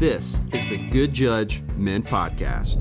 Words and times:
This 0.00 0.40
is 0.54 0.66
the 0.66 0.78
Good 0.88 1.12
Judge 1.12 1.60
Men 1.76 2.02
Podcast. 2.02 2.78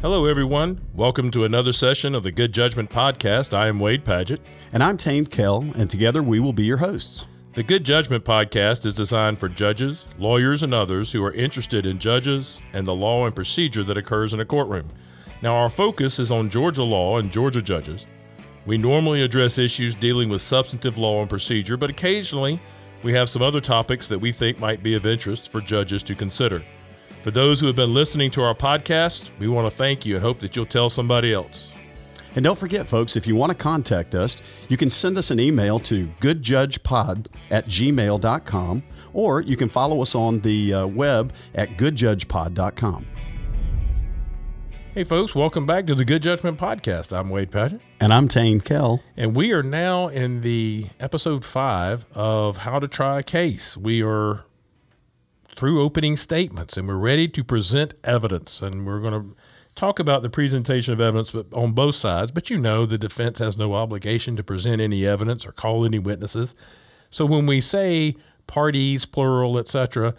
Hello, 0.00 0.26
everyone. 0.26 0.80
Welcome 0.92 1.30
to 1.30 1.44
another 1.44 1.72
session 1.72 2.12
of 2.12 2.24
the 2.24 2.32
Good 2.32 2.52
Judgment 2.52 2.90
Podcast. 2.90 3.56
I 3.56 3.68
am 3.68 3.78
Wade 3.78 4.04
Padgett. 4.04 4.40
And 4.72 4.82
I'm 4.82 4.98
Tain 4.98 5.26
Kell, 5.26 5.64
and 5.76 5.88
together 5.88 6.20
we 6.20 6.40
will 6.40 6.52
be 6.52 6.64
your 6.64 6.78
hosts. 6.78 7.26
The 7.54 7.62
Good 7.62 7.84
Judgment 7.84 8.24
Podcast 8.24 8.84
is 8.84 8.94
designed 8.94 9.38
for 9.38 9.48
judges, 9.48 10.06
lawyers, 10.18 10.64
and 10.64 10.74
others 10.74 11.12
who 11.12 11.22
are 11.22 11.32
interested 11.34 11.86
in 11.86 12.00
judges 12.00 12.58
and 12.72 12.84
the 12.84 12.96
law 12.96 13.26
and 13.26 13.32
procedure 13.32 13.84
that 13.84 13.96
occurs 13.96 14.32
in 14.32 14.40
a 14.40 14.44
courtroom. 14.44 14.88
Now, 15.40 15.54
our 15.54 15.70
focus 15.70 16.18
is 16.18 16.32
on 16.32 16.50
Georgia 16.50 16.82
law 16.82 17.18
and 17.18 17.30
Georgia 17.30 17.62
judges. 17.62 18.06
We 18.66 18.76
normally 18.76 19.22
address 19.22 19.56
issues 19.56 19.94
dealing 19.94 20.30
with 20.30 20.42
substantive 20.42 20.98
law 20.98 21.20
and 21.20 21.30
procedure, 21.30 21.76
but 21.76 21.90
occasionally 21.90 22.60
we 23.02 23.12
have 23.12 23.28
some 23.28 23.42
other 23.42 23.60
topics 23.60 24.08
that 24.08 24.18
we 24.18 24.32
think 24.32 24.58
might 24.58 24.82
be 24.82 24.94
of 24.94 25.06
interest 25.06 25.50
for 25.50 25.60
judges 25.60 26.02
to 26.04 26.14
consider. 26.14 26.62
For 27.22 27.30
those 27.30 27.60
who 27.60 27.66
have 27.66 27.76
been 27.76 27.94
listening 27.94 28.30
to 28.32 28.42
our 28.42 28.54
podcast, 28.54 29.30
we 29.38 29.48
want 29.48 29.70
to 29.70 29.76
thank 29.76 30.06
you 30.06 30.16
and 30.16 30.22
hope 30.24 30.40
that 30.40 30.56
you'll 30.56 30.66
tell 30.66 30.88
somebody 30.88 31.32
else. 31.32 31.70
And 32.36 32.44
don't 32.44 32.58
forget, 32.58 32.86
folks, 32.86 33.16
if 33.16 33.26
you 33.26 33.34
want 33.34 33.50
to 33.50 33.56
contact 33.56 34.14
us, 34.14 34.36
you 34.68 34.76
can 34.76 34.90
send 34.90 35.18
us 35.18 35.30
an 35.30 35.40
email 35.40 35.80
to 35.80 36.06
goodjudgepod 36.20 37.26
at 37.50 37.66
gmail.com, 37.66 38.82
or 39.12 39.40
you 39.42 39.56
can 39.56 39.68
follow 39.68 40.00
us 40.02 40.14
on 40.14 40.40
the 40.40 40.74
uh, 40.74 40.86
web 40.86 41.32
at 41.54 41.70
goodjudgepod.com. 41.70 43.06
Hey, 44.98 45.04
folks, 45.04 45.32
welcome 45.32 45.64
back 45.64 45.86
to 45.86 45.94
the 45.94 46.04
Good 46.04 46.24
Judgment 46.24 46.58
Podcast. 46.58 47.16
I'm 47.16 47.30
Wade 47.30 47.52
Padgett. 47.52 47.78
And 48.00 48.12
I'm 48.12 48.26
Tain 48.26 48.60
Kell. 48.60 49.00
And 49.16 49.36
we 49.36 49.52
are 49.52 49.62
now 49.62 50.08
in 50.08 50.40
the 50.40 50.88
episode 50.98 51.44
five 51.44 52.04
of 52.14 52.56
How 52.56 52.80
to 52.80 52.88
Try 52.88 53.20
a 53.20 53.22
Case. 53.22 53.76
We 53.76 54.02
are 54.02 54.44
through 55.54 55.82
opening 55.82 56.16
statements 56.16 56.76
and 56.76 56.88
we're 56.88 56.96
ready 56.96 57.28
to 57.28 57.44
present 57.44 57.94
evidence. 58.02 58.60
And 58.60 58.84
we're 58.84 58.98
going 58.98 59.12
to 59.12 59.36
talk 59.76 60.00
about 60.00 60.22
the 60.22 60.30
presentation 60.30 60.92
of 60.92 61.00
evidence 61.00 61.32
on 61.52 61.74
both 61.74 61.94
sides. 61.94 62.32
But 62.32 62.50
you 62.50 62.58
know, 62.58 62.84
the 62.84 62.98
defense 62.98 63.38
has 63.38 63.56
no 63.56 63.74
obligation 63.74 64.34
to 64.34 64.42
present 64.42 64.80
any 64.80 65.06
evidence 65.06 65.46
or 65.46 65.52
call 65.52 65.84
any 65.84 66.00
witnesses. 66.00 66.56
So 67.12 67.24
when 67.24 67.46
we 67.46 67.60
say 67.60 68.16
parties, 68.48 69.06
plural, 69.06 69.58
etc., 69.58 70.16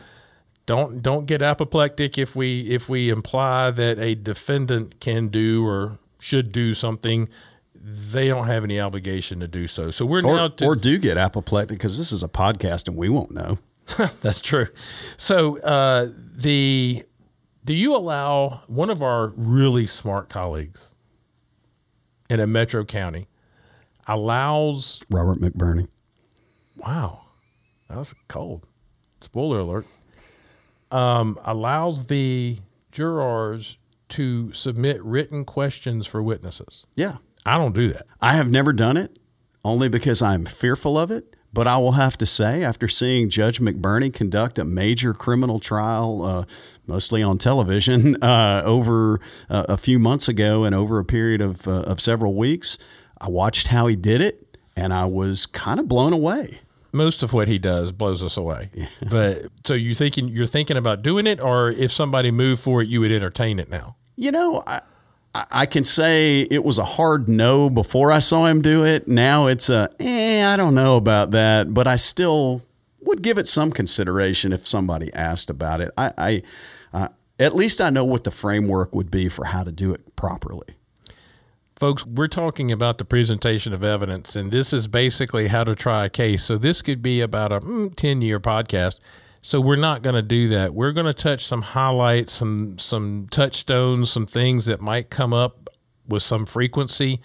don't 0.70 1.02
don't 1.02 1.26
get 1.26 1.42
apoplectic 1.42 2.20
if 2.20 2.36
we 2.36 2.62
if 2.70 2.88
we 2.88 3.10
imply 3.10 3.72
that 3.72 3.98
a 3.98 4.14
defendant 4.14 5.00
can 5.00 5.30
do 5.30 5.66
or 5.66 5.98
should 6.20 6.52
do 6.52 6.76
something. 6.76 7.28
They 7.74 8.28
don't 8.28 8.46
have 8.46 8.64
any 8.64 8.80
obligation 8.80 9.40
to 9.40 9.48
do 9.48 9.66
so. 9.66 9.90
So 9.90 10.06
we're 10.06 10.24
or, 10.24 10.36
now 10.36 10.48
to, 10.50 10.66
or 10.66 10.76
do 10.76 11.00
get 11.00 11.18
apoplectic 11.18 11.80
because 11.80 11.98
this 11.98 12.12
is 12.12 12.22
a 12.22 12.28
podcast 12.28 12.88
and 12.88 12.96
we 12.96 13.10
won't 13.10 13.32
know. 13.32 13.58
That's 14.22 14.40
true. 14.42 14.68
So 15.18 15.58
uh, 15.62 16.10
the 16.36 17.04
do 17.66 17.74
you 17.74 17.96
allow 17.96 18.62
one 18.68 18.92
of 18.92 19.02
our 19.02 19.30
really 19.38 19.88
smart 19.88 20.30
colleagues 20.30 20.88
in 22.30 22.40
a 22.40 22.46
metro 22.46 22.86
county 22.86 23.28
allows 24.06 25.00
robert 25.10 25.42
mcburney. 25.42 25.88
Wow. 26.78 27.22
That 27.88 27.98
was 27.98 28.14
cold. 28.28 28.68
Spoiler 29.20 29.62
alert 29.62 29.88
um, 30.92 31.40
allows 31.46 32.06
the 32.06 32.60
jurors 32.92 33.78
to 34.10 34.52
submit 34.54 35.04
written 35.04 35.46
questions 35.46 36.08
for 36.08 36.22
witnesses. 36.24 36.86
Yeah. 36.96 37.18
I 37.46 37.58
don't 37.58 37.74
do 37.74 37.94
that. 37.94 38.06
I 38.22 38.34
have 38.34 38.50
never 38.50 38.74
done 38.74 38.98
it 38.98 39.18
only 39.64 39.90
because 39.90 40.22
I'm 40.22 40.46
fearful 40.46 40.98
of 40.98 41.12
it. 41.12 41.36
But 41.52 41.68
I 41.68 41.78
will 41.78 41.94
have 41.94 42.16
to 42.20 42.28
say, 42.28 42.64
after 42.64 42.88
seeing 42.88 43.28
Judge 43.28 43.60
McBurney 43.60 44.14
conduct 44.14 44.60
a 44.60 44.64
major 44.64 45.16
criminal 45.16 45.60
trial, 45.60 46.22
uh, 46.24 46.46
mostly 46.86 47.24
on 47.24 47.40
television, 47.40 48.18
uh, 48.24 48.62
over 48.64 49.20
uh, 49.50 49.66
a 49.68 49.78
few 49.78 49.98
months 49.98 50.28
ago 50.28 50.64
and 50.64 50.76
over 50.76 51.00
a 51.00 51.06
period 51.06 51.42
of, 51.42 51.68
uh, 51.68 51.82
of 51.82 52.00
several 52.00 52.36
weeks, 52.36 52.78
I 53.20 53.30
watched 53.30 53.66
how 53.66 53.88
he 53.88 53.96
did 53.96 54.22
it 54.22 54.58
and 54.76 54.94
I 54.94 55.06
was 55.06 55.48
kind 55.48 55.80
of 55.80 55.88
blown 55.88 56.14
away 56.14 56.60
most 56.92 57.24
of 57.24 57.34
what 57.34 57.48
he 57.48 57.58
does 57.58 57.92
blows 57.92 58.24
us 58.24 58.38
away. 58.38 58.70
Yeah. 58.74 58.88
But 59.10 59.46
so 59.66 59.74
you 59.74 59.96
thinking 59.96 60.30
you're 60.30 60.48
thinking 60.48 60.78
about 60.78 61.02
doing 61.02 61.28
it, 61.28 61.40
or 61.40 61.72
if 61.72 61.92
somebody 61.92 62.32
moved 62.32 62.62
for 62.62 62.82
it, 62.82 62.88
you 62.88 63.02
would 63.02 63.12
entertain 63.12 63.60
it 63.60 63.70
now. 63.70 63.96
You 64.16 64.32
know, 64.32 64.64
I 64.68 64.82
I 65.34 65.66
can 65.66 65.84
say 65.84 66.42
it 66.50 66.64
was 66.64 66.78
a 66.78 66.86
hard 66.86 67.30
no 67.30 67.70
before 67.70 68.12
I 68.12 68.20
saw 68.20 68.46
him 68.46 68.62
do 68.62 68.84
it. 68.84 69.08
Now 69.08 69.48
it's 69.48 69.70
a 69.70 69.90
eh, 70.00 70.46
I 70.46 70.58
don't 70.58 70.76
know 70.76 70.98
about 70.98 71.32
that, 71.32 71.74
but 71.74 71.88
I 71.88 71.98
still 71.98 72.62
would 73.02 73.22
give 73.22 73.38
it 73.38 73.48
some 73.48 73.72
consideration 73.72 74.54
if 74.54 74.68
somebody 74.68 75.14
asked 75.14 75.50
about 75.50 75.82
it. 75.82 75.92
I, 75.98 76.14
I 76.18 76.44
uh, 76.94 77.08
at 77.40 77.56
least 77.56 77.80
I 77.80 77.90
know 77.90 78.04
what 78.04 78.24
the 78.24 78.32
framework 78.32 78.94
would 78.94 79.12
be 79.12 79.30
for 79.30 79.46
how 79.46 79.64
to 79.64 79.72
do 79.72 79.94
it 79.94 80.16
properly. 80.16 80.76
Folks, 81.80 82.06
we're 82.06 82.28
talking 82.28 82.74
about 82.74 82.98
the 82.98 83.06
presentation 83.06 83.74
of 83.74 83.86
evidence, 83.86 84.36
and 84.36 84.52
this 84.52 84.74
is 84.74 84.90
basically 84.90 85.48
how 85.48 85.64
to 85.64 85.76
try 85.76 86.04
a 86.04 86.10
case. 86.10 86.44
So, 86.44 86.58
this 86.58 86.82
could 86.82 87.02
be 87.02 87.22
about 87.22 87.54
a 87.54 87.62
mm, 87.62 87.96
10 87.96 88.22
year 88.22 88.38
podcast. 88.38 89.00
So, 89.42 89.62
we're 89.62 89.78
not 89.78 90.02
going 90.02 90.16
to 90.16 90.22
do 90.22 90.50
that. 90.50 90.74
We're 90.74 90.92
going 90.92 91.06
to 91.06 91.14
touch 91.14 91.46
some 91.46 91.62
highlights, 91.62 92.34
some, 92.34 92.78
some 92.78 93.30
touchstones, 93.32 94.12
some 94.12 94.26
things 94.26 94.66
that 94.66 94.82
might 94.82 95.10
come 95.10 95.32
up 95.32 95.70
with 96.06 96.22
some 96.22 96.46
frequency. 96.46 97.22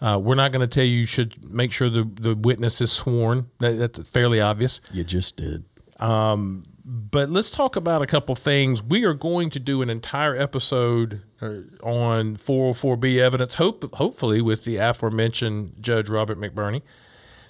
Uh, 0.00 0.18
we're 0.20 0.34
not 0.34 0.50
going 0.50 0.68
to 0.68 0.74
tell 0.74 0.84
you 0.84 0.96
you 0.98 1.06
should 1.06 1.48
make 1.48 1.70
sure 1.70 1.88
the, 1.88 2.02
the 2.20 2.34
witness 2.34 2.80
is 2.80 2.90
sworn. 2.90 3.48
That, 3.60 3.78
that's 3.78 4.08
fairly 4.08 4.40
obvious. 4.40 4.80
You 4.90 5.04
just 5.04 5.36
did. 5.36 5.64
Um, 6.00 6.64
but 6.84 7.30
let's 7.30 7.50
talk 7.50 7.76
about 7.76 8.02
a 8.02 8.06
couple 8.06 8.34
things. 8.34 8.82
We 8.82 9.04
are 9.04 9.14
going 9.14 9.50
to 9.50 9.60
do 9.60 9.82
an 9.82 9.90
entire 9.90 10.36
episode 10.36 11.22
uh, 11.40 11.60
on 11.82 12.36
404B 12.36 13.18
evidence, 13.18 13.54
hope, 13.54 13.94
hopefully 13.94 14.40
with 14.40 14.64
the 14.64 14.78
aforementioned 14.78 15.74
Judge 15.80 16.08
Robert 16.08 16.38
McBurney. 16.38 16.82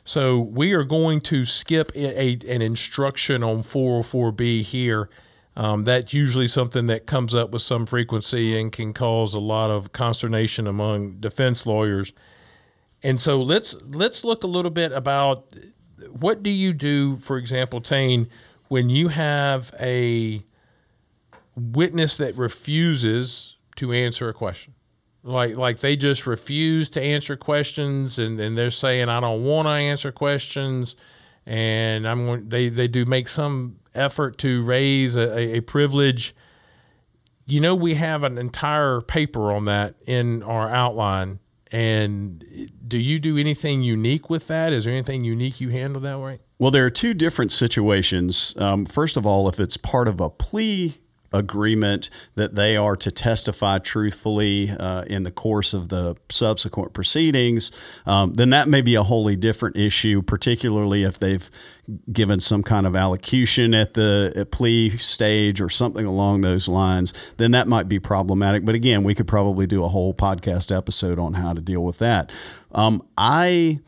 So 0.04 0.40
we 0.40 0.72
are 0.72 0.84
going 0.84 1.20
to 1.22 1.46
skip 1.46 1.92
a, 1.94 2.20
a, 2.20 2.38
an 2.48 2.60
instruction 2.60 3.42
on 3.42 3.62
404B 3.62 4.62
here. 4.62 5.08
Um, 5.56 5.84
that's 5.84 6.12
usually 6.12 6.48
something 6.48 6.86
that 6.88 7.06
comes 7.06 7.34
up 7.34 7.50
with 7.50 7.62
some 7.62 7.86
frequency 7.86 8.58
and 8.58 8.72
can 8.72 8.92
cause 8.92 9.34
a 9.34 9.40
lot 9.40 9.70
of 9.70 9.92
consternation 9.92 10.66
among 10.66 11.20
defense 11.20 11.66
lawyers. 11.66 12.12
And 13.02 13.20
so 13.20 13.42
let's 13.42 13.74
let's 13.90 14.24
look 14.24 14.44
a 14.44 14.46
little 14.46 14.70
bit 14.70 14.92
about 14.92 15.54
what 16.10 16.42
do 16.42 16.50
you 16.50 16.72
do, 16.72 17.16
for 17.16 17.36
example, 17.36 17.80
Tain, 17.80 18.28
when 18.72 18.88
you 18.88 19.08
have 19.08 19.74
a 19.80 20.42
witness 21.54 22.16
that 22.16 22.34
refuses 22.38 23.56
to 23.76 23.92
answer 23.92 24.30
a 24.30 24.32
question 24.32 24.72
like 25.22 25.56
like 25.56 25.80
they 25.80 25.94
just 25.94 26.26
refuse 26.26 26.88
to 26.88 27.00
answer 27.00 27.36
questions 27.36 28.18
and, 28.18 28.40
and 28.40 28.56
they're 28.56 28.70
saying 28.70 29.10
I 29.10 29.20
don't 29.20 29.44
want 29.44 29.66
to 29.66 29.72
answer 29.72 30.10
questions 30.10 30.96
and 31.44 32.08
I'm 32.08 32.48
they 32.48 32.70
they 32.70 32.88
do 32.88 33.04
make 33.04 33.28
some 33.28 33.76
effort 33.94 34.38
to 34.38 34.64
raise 34.64 35.16
a, 35.16 35.56
a, 35.56 35.60
privilege. 35.60 36.34
You 37.44 37.60
know, 37.60 37.74
we 37.74 37.94
have 37.94 38.22
an 38.24 38.38
entire 38.38 39.02
paper 39.02 39.52
on 39.52 39.66
that 39.66 39.96
in 40.06 40.42
our 40.44 40.70
outline. 40.70 41.40
And 41.70 42.70
do 42.88 42.96
you 42.96 43.18
do 43.18 43.36
anything 43.36 43.82
unique 43.82 44.30
with 44.30 44.46
that? 44.46 44.72
Is 44.72 44.84
there 44.84 44.94
anything 44.94 45.24
unique 45.24 45.60
you 45.60 45.68
handle 45.68 46.00
that 46.02 46.20
way? 46.20 46.38
Well, 46.62 46.70
there 46.70 46.86
are 46.86 46.90
two 46.90 47.12
different 47.12 47.50
situations. 47.50 48.54
Um, 48.56 48.86
first 48.86 49.16
of 49.16 49.26
all, 49.26 49.48
if 49.48 49.58
it's 49.58 49.76
part 49.76 50.06
of 50.06 50.20
a 50.20 50.30
plea 50.30 50.96
agreement 51.32 52.08
that 52.36 52.54
they 52.54 52.76
are 52.76 52.94
to 52.98 53.10
testify 53.10 53.80
truthfully 53.80 54.70
uh, 54.70 55.02
in 55.08 55.24
the 55.24 55.32
course 55.32 55.74
of 55.74 55.88
the 55.88 56.14
subsequent 56.30 56.92
proceedings, 56.92 57.72
um, 58.06 58.34
then 58.34 58.50
that 58.50 58.68
may 58.68 58.80
be 58.80 58.94
a 58.94 59.02
wholly 59.02 59.34
different 59.34 59.76
issue, 59.76 60.22
particularly 60.22 61.02
if 61.02 61.18
they've 61.18 61.50
given 62.12 62.38
some 62.38 62.62
kind 62.62 62.86
of 62.86 62.94
allocution 62.94 63.74
at 63.74 63.94
the 63.94 64.32
at 64.36 64.52
plea 64.52 64.96
stage 64.98 65.60
or 65.60 65.68
something 65.68 66.06
along 66.06 66.42
those 66.42 66.68
lines, 66.68 67.12
then 67.38 67.50
that 67.50 67.66
might 67.66 67.88
be 67.88 67.98
problematic. 67.98 68.64
But 68.64 68.76
again, 68.76 69.02
we 69.02 69.16
could 69.16 69.26
probably 69.26 69.66
do 69.66 69.82
a 69.82 69.88
whole 69.88 70.14
podcast 70.14 70.70
episode 70.72 71.18
on 71.18 71.34
how 71.34 71.54
to 71.54 71.60
deal 71.60 71.82
with 71.82 71.98
that. 71.98 72.30
Um, 72.70 73.02
I 73.18 73.80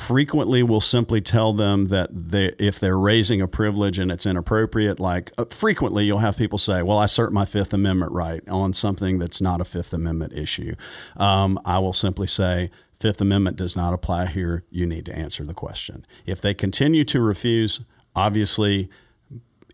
frequently 0.00 0.62
will 0.62 0.80
simply 0.80 1.20
tell 1.20 1.52
them 1.52 1.88
that 1.88 2.08
they, 2.12 2.54
if 2.58 2.80
they're 2.80 2.98
raising 2.98 3.42
a 3.42 3.46
privilege 3.46 3.98
and 3.98 4.10
it's 4.10 4.24
inappropriate, 4.24 4.98
like 4.98 5.30
uh, 5.36 5.44
frequently 5.50 6.04
you'll 6.04 6.18
have 6.18 6.36
people 6.36 6.58
say, 6.58 6.82
Well, 6.82 6.98
I 6.98 7.04
assert 7.04 7.32
my 7.32 7.44
Fifth 7.44 7.74
Amendment 7.74 8.12
right 8.12 8.42
on 8.48 8.72
something 8.72 9.18
that's 9.18 9.40
not 9.40 9.60
a 9.60 9.64
Fifth 9.64 9.92
Amendment 9.92 10.32
issue. 10.32 10.74
Um, 11.18 11.60
I 11.64 11.78
will 11.78 11.92
simply 11.92 12.26
say, 12.26 12.70
Fifth 12.98 13.20
Amendment 13.20 13.56
does 13.56 13.76
not 13.76 13.92
apply 13.92 14.26
here. 14.26 14.64
You 14.70 14.86
need 14.86 15.06
to 15.06 15.14
answer 15.14 15.44
the 15.44 15.54
question. 15.54 16.06
If 16.26 16.40
they 16.40 16.54
continue 16.54 17.04
to 17.04 17.20
refuse, 17.20 17.80
obviously, 18.16 18.88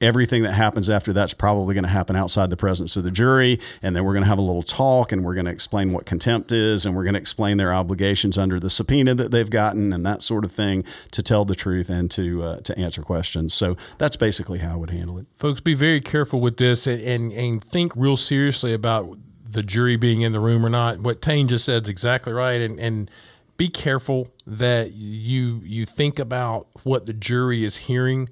everything 0.01 0.43
that 0.43 0.53
happens 0.53 0.91
after 0.91 1.13
that's 1.13 1.35
probably 1.35 1.75
going 1.75 1.85
to 1.85 1.91
happen 1.91 2.17
outside 2.17 2.51
the 2.51 2.57
presence 2.57 2.97
of 2.97 3.05
the 3.05 3.11
jury. 3.11 3.61
And 3.83 3.95
then 3.95 4.05
we're 4.05 4.13
going 4.13 4.25
to 4.25 4.29
have 4.29 4.39
a 4.39 4.43
little 4.43 4.63
talk 4.63 5.13
and 5.13 5.25
we're 5.25 5.35
going 5.35 5.47
to 5.47 5.53
explain 5.53 5.93
what 5.93 6.07
contempt 6.07 6.53
is 6.53 6.87
and 6.87 6.95
we're 6.95 7.05
going 7.05 7.15
to 7.15 7.21
explain 7.21 7.57
their 7.57 7.73
obligations 7.73 8.39
under 8.39 8.61
the 8.61 8.71
subpoena 8.71 9.15
that 9.15 9.31
they've 9.31 9.51
gotten 9.51 9.93
and 9.93 10.05
that 10.07 10.23
sort 10.23 10.45
of 10.45 10.53
thing 10.53 10.85
to 11.13 11.23
tell 11.23 11.45
the 11.45 11.55
truth 11.55 11.91
and 11.91 12.11
to, 12.13 12.43
uh, 12.43 12.61
to 12.61 12.79
answer 12.79 13.03
questions. 13.03 13.55
So 13.55 13.77
that's 13.99 14.17
basically 14.17 14.59
how 14.59 14.73
I 14.73 14.77
would 14.77 14.91
handle 14.91 15.19
it. 15.19 15.27
Folks, 15.37 15.61
be 15.61 15.75
very 15.75 16.01
careful 16.01 16.41
with 16.41 16.57
this 16.57 16.87
and, 16.87 17.01
and, 17.03 17.33
and 17.33 17.65
think 17.65 17.93
real 17.97 18.17
seriously 18.17 18.75
about 18.75 19.17
the 19.49 19.63
jury 19.63 19.97
being 19.97 20.23
in 20.23 20.33
the 20.33 20.41
room 20.41 20.67
or 20.67 20.71
not. 20.71 21.01
What 21.01 21.23
Tain 21.23 21.49
just 21.49 21.65
said 21.65 21.85
is 21.85 21.89
exactly 21.89 22.33
right. 22.33 22.61
And, 22.61 22.79
and 22.79 23.11
be 23.57 23.69
careful 23.69 24.29
that 24.47 24.93
you 24.93 25.61
you 25.65 25.87
think 25.87 26.19
about 26.19 26.69
what 26.83 27.07
the 27.07 27.13
jury 27.13 27.65
is 27.65 27.77
hearing. 27.77 28.29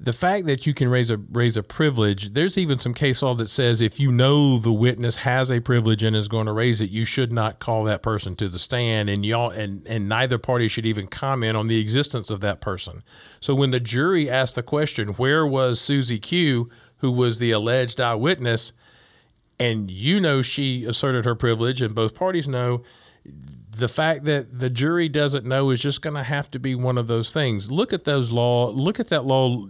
The 0.00 0.12
fact 0.12 0.46
that 0.46 0.64
you 0.64 0.74
can 0.74 0.88
raise 0.88 1.10
a 1.10 1.16
raise 1.16 1.56
a 1.56 1.62
privilege, 1.62 2.32
there's 2.32 2.56
even 2.56 2.78
some 2.78 2.94
case 2.94 3.20
law 3.20 3.34
that 3.34 3.50
says 3.50 3.80
if 3.80 3.98
you 3.98 4.12
know 4.12 4.58
the 4.60 4.72
witness 4.72 5.16
has 5.16 5.50
a 5.50 5.58
privilege 5.58 6.04
and 6.04 6.14
is 6.14 6.28
going 6.28 6.46
to 6.46 6.52
raise 6.52 6.80
it, 6.80 6.90
you 6.90 7.04
should 7.04 7.32
not 7.32 7.58
call 7.58 7.82
that 7.84 8.00
person 8.00 8.36
to 8.36 8.48
the 8.48 8.60
stand, 8.60 9.10
and 9.10 9.26
y'all 9.26 9.50
and 9.50 9.84
and 9.88 10.08
neither 10.08 10.38
party 10.38 10.68
should 10.68 10.86
even 10.86 11.08
comment 11.08 11.56
on 11.56 11.66
the 11.66 11.80
existence 11.80 12.30
of 12.30 12.40
that 12.42 12.60
person. 12.60 13.02
So 13.40 13.56
when 13.56 13.72
the 13.72 13.80
jury 13.80 14.30
asked 14.30 14.54
the 14.54 14.62
question, 14.62 15.08
"Where 15.14 15.44
was 15.44 15.80
Susie 15.80 16.20
Q?" 16.20 16.70
who 16.98 17.10
was 17.10 17.38
the 17.38 17.50
alleged 17.50 18.00
eyewitness, 18.00 18.72
and 19.58 19.90
you 19.90 20.20
know 20.20 20.42
she 20.42 20.84
asserted 20.84 21.24
her 21.24 21.34
privilege, 21.34 21.82
and 21.82 21.94
both 21.94 22.14
parties 22.14 22.46
know 22.46 22.84
the 23.78 23.88
fact 23.88 24.24
that 24.24 24.58
the 24.58 24.68
jury 24.68 25.08
doesn't 25.08 25.46
know 25.46 25.70
is 25.70 25.80
just 25.80 26.02
going 26.02 26.16
to 26.16 26.22
have 26.22 26.50
to 26.50 26.58
be 26.58 26.74
one 26.74 26.98
of 26.98 27.06
those 27.06 27.32
things. 27.32 27.70
Look 27.70 27.92
at 27.92 28.04
those 28.04 28.32
law. 28.32 28.70
Look 28.70 28.98
at 28.98 29.08
that 29.08 29.24
law. 29.24 29.66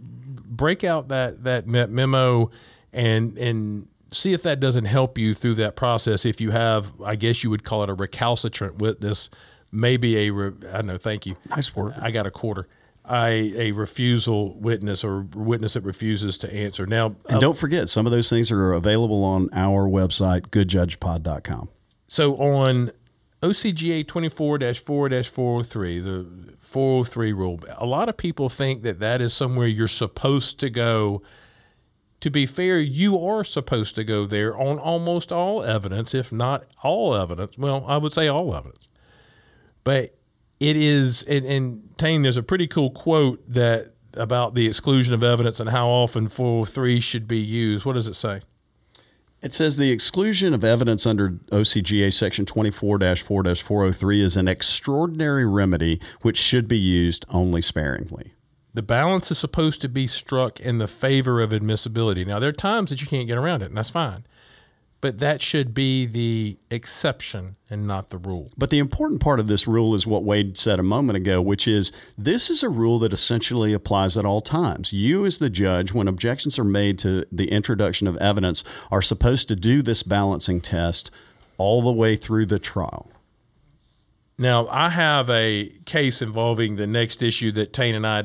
Break 0.47 0.83
out 0.83 1.09
that 1.09 1.45
that 1.45 1.67
memo, 1.69 2.51
and 2.93 3.37
and 3.37 3.87
see 4.11 4.33
if 4.33 4.43
that 4.45 4.61
doesn't 4.61 4.87
help 4.87 5.19
you 5.19 5.35
through 5.35 5.57
that 5.57 5.77
process. 5.77 6.25
If 6.25 6.41
you 6.41 6.51
have, 6.51 6.87
I 7.05 7.17
guess 7.17 7.45
you 7.45 7.51
would 7.51 7.65
call 7.65 7.83
it 7.83 7.91
a 7.91 7.95
recalcitrant 7.95 8.79
witness, 8.79 9.29
maybe 9.73 10.17
a 10.27 10.31
re, 10.31 10.53
I 10.73 10.81
know. 10.81 10.97
Thank 10.97 11.27
you. 11.27 11.37
Nice 11.51 11.77
work. 11.77 11.95
I 12.01 12.11
got 12.11 12.27
a 12.27 12.31
quarter. 12.31 12.67
I, 13.05 13.53
a 13.57 13.73
refusal 13.73 14.55
witness 14.55 15.03
or 15.03 15.23
witness 15.35 15.75
that 15.75 15.83
refuses 15.83 16.37
to 16.39 16.53
answer. 16.53 16.87
Now, 16.87 17.07
and 17.29 17.37
uh, 17.37 17.39
don't 17.39 17.57
forget, 17.57 17.89
some 17.89 18.05
of 18.05 18.13
those 18.13 18.29
things 18.29 18.51
are 18.51 18.73
available 18.75 19.25
on 19.25 19.49
our 19.55 19.89
website, 19.89 20.49
goodjudgepod.com. 20.49 21.71
So 22.09 22.37
on 22.37 22.91
OCGA 23.43 24.07
24 24.07 24.59
4 24.75 25.23
403, 25.23 26.01
the 26.01 26.27
403 26.61 27.33
rule, 27.33 27.61
a 27.77 27.87
lot 27.87 28.09
of 28.09 28.17
people 28.17 28.49
think 28.49 28.83
that 28.83 28.99
that 28.99 29.21
is 29.21 29.33
somewhere 29.33 29.67
you're 29.67 29.87
supposed 29.89 30.59
to 30.61 30.71
go. 30.71 31.23
To 32.23 32.31
be 32.31 32.47
fair, 32.47 32.81
you 32.81 33.25
are 33.25 33.45
supposed 33.45 33.95
to 33.95 34.03
go 34.03 34.27
there 34.27 34.59
on 34.59 34.79
almost 34.79 35.33
all 35.33 35.63
evidence, 35.63 36.15
if 36.15 36.33
not 36.33 36.65
all 36.83 37.15
evidence. 37.15 37.57
Well, 37.57 37.85
I 37.87 37.97
would 37.97 38.13
say 38.13 38.27
all 38.27 38.57
evidence. 38.57 38.89
But 39.85 40.17
it 40.59 40.77
is, 40.77 41.23
and, 41.23 41.47
and 41.47 41.95
Tain, 41.97 42.23
there's 42.23 42.37
a 42.37 42.43
pretty 42.43 42.67
cool 42.67 42.91
quote 42.91 43.41
that 43.53 43.95
about 44.15 44.55
the 44.55 44.67
exclusion 44.67 45.15
of 45.15 45.23
evidence 45.23 45.61
and 45.61 45.71
how 45.71 45.87
often 45.89 46.29
403 46.29 46.99
should 46.99 47.29
be 47.29 47.39
used. 47.39 47.85
What 47.85 47.93
does 47.93 48.09
it 48.09 48.17
say? 48.17 48.41
It 49.41 49.55
says 49.55 49.77
the 49.77 49.93
exclusion 49.93 50.53
of 50.53 50.65
evidence 50.65 51.07
under 51.07 51.31
OCGA 51.53 52.13
section 52.13 52.45
24 52.45 52.99
4 53.17 53.55
403 53.55 54.23
is 54.23 54.37
an 54.37 54.49
extraordinary 54.49 55.47
remedy 55.47 56.01
which 56.23 56.37
should 56.37 56.67
be 56.67 56.79
used 56.79 57.25
only 57.29 57.63
sparingly. 57.63 58.35
The 58.75 58.83
balance 58.83 59.31
is 59.31 59.39
supposed 59.39 59.81
to 59.83 59.89
be 59.89 60.07
struck 60.07 60.61
in 60.61 60.79
the 60.79 60.89
favor 60.89 61.41
of 61.41 61.53
admissibility. 61.53 62.25
Now, 62.25 62.39
there 62.39 62.49
are 62.49 62.53
times 62.53 62.91
that 62.91 63.01
you 63.01 63.07
can't 63.07 63.29
get 63.29 63.39
around 63.39 63.63
it, 63.63 63.67
and 63.67 63.77
that's 63.77 63.91
fine 63.91 64.25
but 65.01 65.19
that 65.19 65.41
should 65.41 65.75
be 65.75 66.07
the 66.07 66.59
exception 66.71 67.57
and 67.71 67.87
not 67.87 68.11
the 68.11 68.19
rule. 68.19 68.51
But 68.57 68.71
the 68.71 68.79
important 68.79 69.21
part 69.21 69.39
of 69.39 69.47
this 69.47 69.67
rule 69.69 69.95
is 69.95 70.07
what 70.07 70.25
Wade 70.25 70.59
said 70.59 70.79
a 70.79 70.83
moment 70.83 71.17
ago, 71.17 71.41
which 71.41 71.69
is 71.69 71.93
this 72.17 72.51
is 72.51 72.63
a 72.63 72.69
rule 72.69 72.99
that 73.01 73.13
essentially 73.13 73.73
applies 73.73 74.17
at 74.17 74.25
all 74.25 74.41
times. 74.41 74.93
You, 74.93 75.25
as 75.25 75.39
the 75.39 75.51
judge, 75.51 75.93
when 75.93 76.09
objections 76.09 76.59
are 76.59 76.65
made 76.65 76.99
to 77.01 77.25
the 77.31 77.51
introduction 77.51 78.07
of 78.07 78.17
evidence, 78.17 78.65
are 78.91 79.03
supposed 79.03 79.49
to 79.49 79.57
do 79.57 79.83
this 79.83 80.03
balancing 80.03 80.61
test 80.61 81.11
all 81.59 81.83
the 81.83 81.93
way 81.93 82.17
through 82.17 82.47
the 82.47 82.59
trial. 82.59 83.11
Now, 84.41 84.69
I 84.69 84.89
have 84.89 85.29
a 85.31 85.69
case 85.85 86.23
involving 86.23 86.77
the 86.77 86.87
next 86.87 87.23
issue 87.23 87.51
that 87.53 87.73
Tain 87.73 87.97
and 87.97 88.07
I 88.07 88.23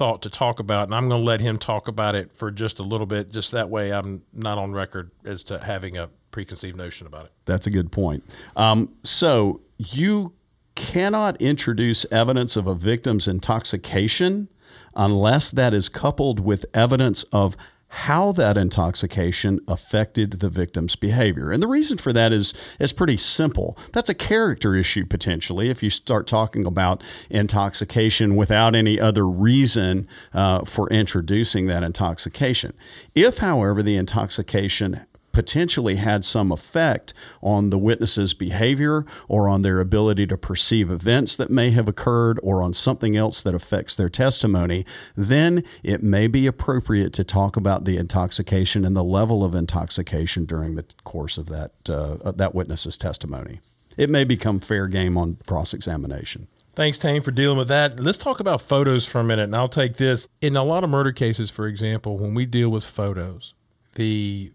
thought 0.00 0.22
to 0.22 0.30
talk 0.30 0.60
about, 0.60 0.84
and 0.84 0.94
I'm 0.94 1.10
going 1.10 1.20
to 1.20 1.26
let 1.26 1.42
him 1.42 1.58
talk 1.58 1.86
about 1.86 2.14
it 2.14 2.34
for 2.34 2.50
just 2.50 2.78
a 2.78 2.82
little 2.82 3.04
bit, 3.04 3.30
just 3.30 3.50
that 3.50 3.68
way 3.68 3.92
I'm 3.92 4.22
not 4.32 4.56
on 4.56 4.72
record 4.72 5.10
as 5.26 5.42
to 5.44 5.58
having 5.58 5.98
a 5.98 6.08
preconceived 6.30 6.74
notion 6.74 7.06
about 7.06 7.26
it. 7.26 7.32
That's 7.44 7.66
a 7.66 7.70
good 7.70 7.92
point. 7.92 8.24
Um, 8.56 8.88
so 9.04 9.60
you 9.76 10.32
cannot 10.74 11.38
introduce 11.42 12.06
evidence 12.10 12.56
of 12.56 12.66
a 12.66 12.74
victim's 12.74 13.28
intoxication 13.28 14.48
unless 14.94 15.50
that 15.50 15.74
is 15.74 15.90
coupled 15.90 16.40
with 16.40 16.64
evidence 16.72 17.22
of 17.24 17.54
how 17.92 18.30
that 18.32 18.56
intoxication 18.56 19.60
affected 19.66 20.38
the 20.38 20.48
victim's 20.48 20.94
behavior. 20.94 21.50
And 21.50 21.60
the 21.60 21.66
reason 21.66 21.98
for 21.98 22.12
that 22.12 22.32
is 22.32 22.54
is 22.78 22.92
pretty 22.92 23.16
simple. 23.16 23.76
That's 23.92 24.08
a 24.08 24.14
character 24.14 24.76
issue 24.76 25.04
potentially 25.04 25.70
if 25.70 25.82
you 25.82 25.90
start 25.90 26.28
talking 26.28 26.66
about 26.66 27.02
intoxication 27.30 28.36
without 28.36 28.76
any 28.76 29.00
other 29.00 29.26
reason 29.26 30.06
uh, 30.32 30.64
for 30.64 30.88
introducing 30.90 31.66
that 31.66 31.82
intoxication. 31.82 32.74
If, 33.16 33.38
however, 33.38 33.82
the 33.82 33.96
intoxication 33.96 35.04
potentially 35.32 35.96
had 35.96 36.24
some 36.24 36.52
effect 36.52 37.12
on 37.42 37.70
the 37.70 37.78
witness's 37.78 38.34
behavior 38.34 39.04
or 39.28 39.48
on 39.48 39.62
their 39.62 39.80
ability 39.80 40.26
to 40.26 40.36
perceive 40.36 40.90
events 40.90 41.36
that 41.36 41.50
may 41.50 41.70
have 41.70 41.88
occurred 41.88 42.38
or 42.42 42.62
on 42.62 42.72
something 42.72 43.16
else 43.16 43.42
that 43.42 43.54
affects 43.54 43.96
their 43.96 44.08
testimony, 44.08 44.84
then 45.16 45.62
it 45.82 46.02
may 46.02 46.26
be 46.26 46.46
appropriate 46.46 47.12
to 47.12 47.24
talk 47.24 47.56
about 47.56 47.84
the 47.84 47.96
intoxication 47.96 48.84
and 48.84 48.96
the 48.96 49.04
level 49.04 49.44
of 49.44 49.54
intoxication 49.54 50.44
during 50.44 50.74
the 50.74 50.84
course 51.04 51.38
of 51.38 51.46
that 51.46 51.72
uh, 51.88 52.32
that 52.32 52.54
witness's 52.54 52.98
testimony. 52.98 53.60
It 53.96 54.10
may 54.10 54.24
become 54.24 54.60
fair 54.60 54.86
game 54.86 55.16
on 55.16 55.36
cross 55.46 55.74
examination. 55.74 56.46
Thanks, 56.76 56.98
Tain, 56.98 57.20
for 57.20 57.32
dealing 57.32 57.58
with 57.58 57.68
that. 57.68 57.98
Let's 57.98 58.16
talk 58.16 58.40
about 58.40 58.62
photos 58.62 59.04
for 59.04 59.20
a 59.20 59.24
minute, 59.24 59.44
and 59.44 59.56
I'll 59.56 59.68
take 59.68 59.96
this. 59.96 60.26
In 60.40 60.56
a 60.56 60.62
lot 60.62 60.84
of 60.84 60.90
murder 60.90 61.12
cases, 61.12 61.50
for 61.50 61.66
example, 61.66 62.16
when 62.16 62.32
we 62.32 62.46
deal 62.46 62.70
with 62.70 62.84
photos, 62.84 63.54
the 63.96 64.52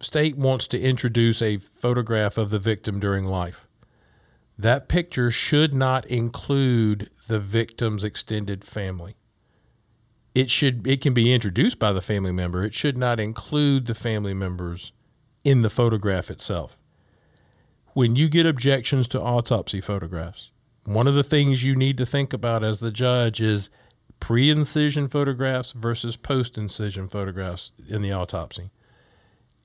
state 0.00 0.36
wants 0.36 0.66
to 0.68 0.80
introduce 0.80 1.42
a 1.42 1.58
photograph 1.58 2.38
of 2.38 2.50
the 2.50 2.58
victim 2.58 2.98
during 2.98 3.26
life. 3.26 3.66
That 4.58 4.88
picture 4.88 5.30
should 5.30 5.74
not 5.74 6.06
include 6.06 7.10
the 7.28 7.38
victim's 7.38 8.04
extended 8.04 8.64
family. 8.64 9.16
It 10.34 10.50
should 10.50 10.86
it 10.86 11.00
can 11.00 11.12
be 11.12 11.32
introduced 11.32 11.78
by 11.78 11.92
the 11.92 12.00
family 12.00 12.32
member. 12.32 12.64
It 12.64 12.74
should 12.74 12.96
not 12.96 13.20
include 13.20 13.86
the 13.86 13.94
family 13.94 14.34
members 14.34 14.92
in 15.44 15.62
the 15.62 15.70
photograph 15.70 16.30
itself. 16.30 16.76
When 17.92 18.16
you 18.16 18.28
get 18.28 18.46
objections 18.46 19.08
to 19.08 19.20
autopsy 19.20 19.80
photographs, 19.80 20.50
one 20.84 21.08
of 21.08 21.14
the 21.14 21.24
things 21.24 21.64
you 21.64 21.74
need 21.74 21.98
to 21.98 22.06
think 22.06 22.32
about 22.32 22.62
as 22.62 22.80
the 22.80 22.92
judge 22.92 23.40
is 23.40 23.70
pre-incision 24.20 25.08
photographs 25.08 25.72
versus 25.72 26.16
post-incision 26.16 27.08
photographs 27.08 27.72
in 27.88 28.02
the 28.02 28.12
autopsy 28.12 28.70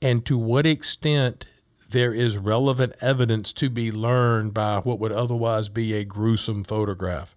and 0.06 0.24
to 0.24 0.38
what 0.38 0.68
extent 0.68 1.48
there 1.90 2.14
is 2.14 2.38
relevant 2.38 2.94
evidence 3.02 3.52
to 3.52 3.72
be 3.72 3.92
learned 3.92 4.54
by 4.54 4.78
what 4.78 5.00
would 5.00 5.12
otherwise 5.12 5.68
be 5.68 5.96
a 5.96 6.06
gruesome 6.06 6.64
photograph 6.64 7.36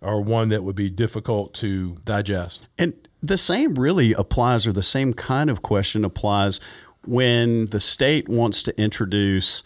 or 0.00 0.20
one 0.20 0.48
that 0.48 0.64
would 0.64 0.74
be 0.74 0.90
difficult 0.90 1.54
to 1.54 1.96
digest. 2.04 2.66
And 2.76 2.92
the 3.22 3.36
same 3.36 3.76
really 3.76 4.14
applies, 4.14 4.66
or 4.66 4.72
the 4.72 4.82
same 4.82 5.14
kind 5.14 5.48
of 5.48 5.62
question 5.62 6.04
applies 6.04 6.58
when 7.06 7.66
the 7.66 7.78
state 7.78 8.28
wants 8.28 8.64
to 8.64 8.80
introduce 8.80 9.62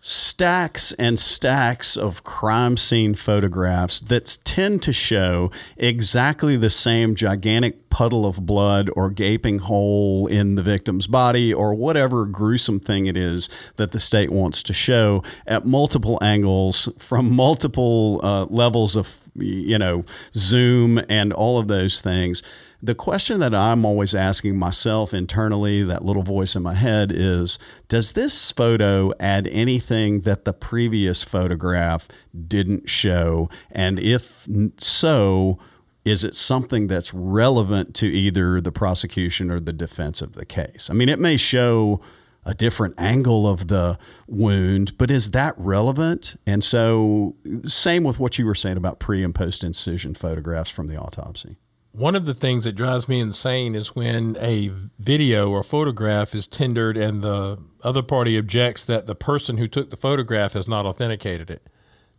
stacks 0.00 0.92
and 0.92 1.18
stacks 1.18 1.96
of 1.96 2.22
crime 2.22 2.76
scene 2.76 3.14
photographs 3.14 4.00
that 4.00 4.38
tend 4.44 4.80
to 4.82 4.92
show 4.92 5.50
exactly 5.76 6.56
the 6.56 6.70
same 6.70 7.14
gigantic 7.14 7.88
puddle 7.90 8.24
of 8.24 8.46
blood 8.46 8.88
or 8.94 9.10
gaping 9.10 9.58
hole 9.58 10.26
in 10.28 10.54
the 10.54 10.62
victim's 10.62 11.06
body 11.06 11.52
or 11.52 11.74
whatever 11.74 12.24
gruesome 12.26 12.78
thing 12.78 13.06
it 13.06 13.16
is 13.16 13.48
that 13.76 13.90
the 13.90 13.98
state 13.98 14.30
wants 14.30 14.62
to 14.62 14.72
show 14.72 15.22
at 15.46 15.66
multiple 15.66 16.18
angles 16.22 16.88
from 16.98 17.34
multiple 17.34 18.20
uh, 18.22 18.44
levels 18.44 18.94
of 18.94 19.27
you 19.40 19.78
know 19.78 20.04
zoom 20.34 21.00
and 21.08 21.32
all 21.32 21.58
of 21.58 21.68
those 21.68 22.00
things 22.00 22.42
the 22.82 22.94
question 22.94 23.40
that 23.40 23.54
I'm 23.54 23.84
always 23.84 24.14
asking 24.14 24.56
myself 24.56 25.12
internally, 25.12 25.82
that 25.82 26.04
little 26.04 26.22
voice 26.22 26.54
in 26.54 26.62
my 26.62 26.74
head, 26.74 27.10
is 27.10 27.58
Does 27.88 28.12
this 28.12 28.52
photo 28.52 29.12
add 29.18 29.48
anything 29.48 30.20
that 30.20 30.44
the 30.44 30.52
previous 30.52 31.24
photograph 31.24 32.06
didn't 32.46 32.88
show? 32.88 33.50
And 33.72 33.98
if 33.98 34.46
so, 34.78 35.58
is 36.04 36.22
it 36.22 36.36
something 36.36 36.86
that's 36.86 37.12
relevant 37.12 37.94
to 37.96 38.06
either 38.06 38.60
the 38.60 38.72
prosecution 38.72 39.50
or 39.50 39.58
the 39.58 39.72
defense 39.72 40.22
of 40.22 40.34
the 40.34 40.46
case? 40.46 40.88
I 40.88 40.94
mean, 40.94 41.08
it 41.08 41.18
may 41.18 41.36
show 41.36 42.00
a 42.48 42.54
different 42.54 42.94
angle 42.96 43.46
of 43.46 43.68
the 43.68 43.98
wound, 44.26 44.96
but 44.96 45.10
is 45.10 45.32
that 45.32 45.54
relevant? 45.58 46.34
And 46.46 46.64
so, 46.64 47.36
same 47.66 48.04
with 48.04 48.18
what 48.18 48.38
you 48.38 48.46
were 48.46 48.54
saying 48.54 48.78
about 48.78 48.98
pre 48.98 49.22
and 49.22 49.34
post 49.34 49.62
incision 49.62 50.14
photographs 50.14 50.70
from 50.70 50.86
the 50.86 50.96
autopsy. 50.96 51.58
One 51.92 52.16
of 52.16 52.24
the 52.24 52.32
things 52.32 52.64
that 52.64 52.72
drives 52.72 53.06
me 53.06 53.20
insane 53.20 53.74
is 53.74 53.94
when 53.94 54.38
a 54.40 54.70
video 54.98 55.50
or 55.50 55.62
photograph 55.62 56.34
is 56.34 56.46
tendered 56.46 56.96
and 56.96 57.22
the 57.22 57.58
other 57.82 58.02
party 58.02 58.38
objects 58.38 58.82
that 58.84 59.06
the 59.06 59.14
person 59.14 59.58
who 59.58 59.68
took 59.68 59.90
the 59.90 59.96
photograph 59.96 60.54
has 60.54 60.66
not 60.66 60.86
authenticated 60.86 61.50
it. 61.50 61.66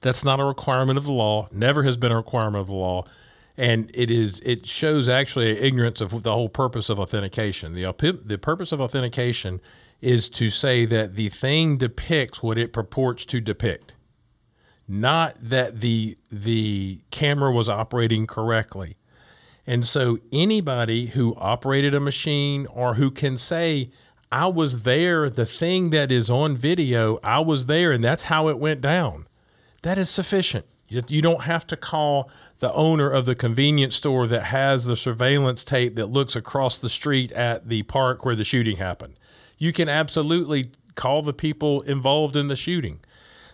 That's 0.01 0.23
not 0.23 0.39
a 0.39 0.43
requirement 0.43 0.99
of 0.99 1.05
the 1.05 1.11
law, 1.11 1.49
never 1.51 1.81
has 1.83 1.97
been 1.97 2.11
a 2.11 2.17
requirement 2.17 2.61
of 2.61 2.67
the 2.67 2.73
law. 2.73 3.05
And 3.57 3.89
it 3.95 4.11
is 4.11 4.39
it 4.45 4.67
shows 4.67 5.09
actually 5.09 5.57
ignorance 5.57 6.01
of 6.01 6.21
the 6.21 6.31
whole 6.31 6.49
purpose 6.49 6.89
of 6.89 6.99
authentication. 6.99 7.73
The, 7.73 8.19
the 8.23 8.37
purpose 8.37 8.71
of 8.71 8.79
authentication 8.79 9.59
is 10.01 10.29
to 10.29 10.49
say 10.49 10.85
that 10.85 11.15
the 11.15 11.29
thing 11.29 11.77
depicts 11.77 12.41
what 12.41 12.57
it 12.57 12.73
purports 12.73 13.25
to 13.25 13.41
depict, 13.41 13.93
not 14.87 15.35
that 15.41 15.81
the 15.81 16.17
the 16.31 16.99
camera 17.11 17.51
was 17.51 17.69
operating 17.69 18.25
correctly. 18.25 18.95
And 19.67 19.85
so 19.85 20.17
anybody 20.31 21.07
who 21.07 21.35
operated 21.35 21.93
a 21.93 21.99
machine 21.99 22.65
or 22.67 22.95
who 22.95 23.11
can 23.11 23.37
say, 23.37 23.91
I 24.31 24.47
was 24.47 24.81
there, 24.81 25.29
the 25.29 25.45
thing 25.45 25.91
that 25.91 26.11
is 26.11 26.29
on 26.29 26.57
video, 26.57 27.19
I 27.23 27.39
was 27.39 27.65
there, 27.67 27.91
and 27.91 28.03
that's 28.03 28.23
how 28.23 28.47
it 28.49 28.57
went 28.57 28.81
down, 28.81 29.27
that 29.83 29.97
is 29.97 30.09
sufficient. 30.09 30.65
You 30.87 31.21
don't 31.21 31.43
have 31.43 31.67
to 31.67 31.77
call 31.77 32.31
the 32.57 32.73
owner 32.73 33.11
of 33.11 33.27
the 33.27 33.35
convenience 33.35 33.95
store 33.95 34.25
that 34.27 34.41
has 34.43 34.85
the 34.85 34.95
surveillance 34.95 35.63
tape 35.63 35.95
that 35.95 36.07
looks 36.07 36.35
across 36.35 36.79
the 36.79 36.89
street 36.89 37.31
at 37.33 37.69
the 37.69 37.83
park 37.83 38.25
where 38.25 38.35
the 38.35 38.43
shooting 38.43 38.77
happened. 38.77 39.19
You 39.59 39.71
can 39.71 39.87
absolutely 39.87 40.71
call 40.95 41.21
the 41.21 41.33
people 41.33 41.81
involved 41.81 42.35
in 42.35 42.47
the 42.47 42.55
shooting. 42.55 42.99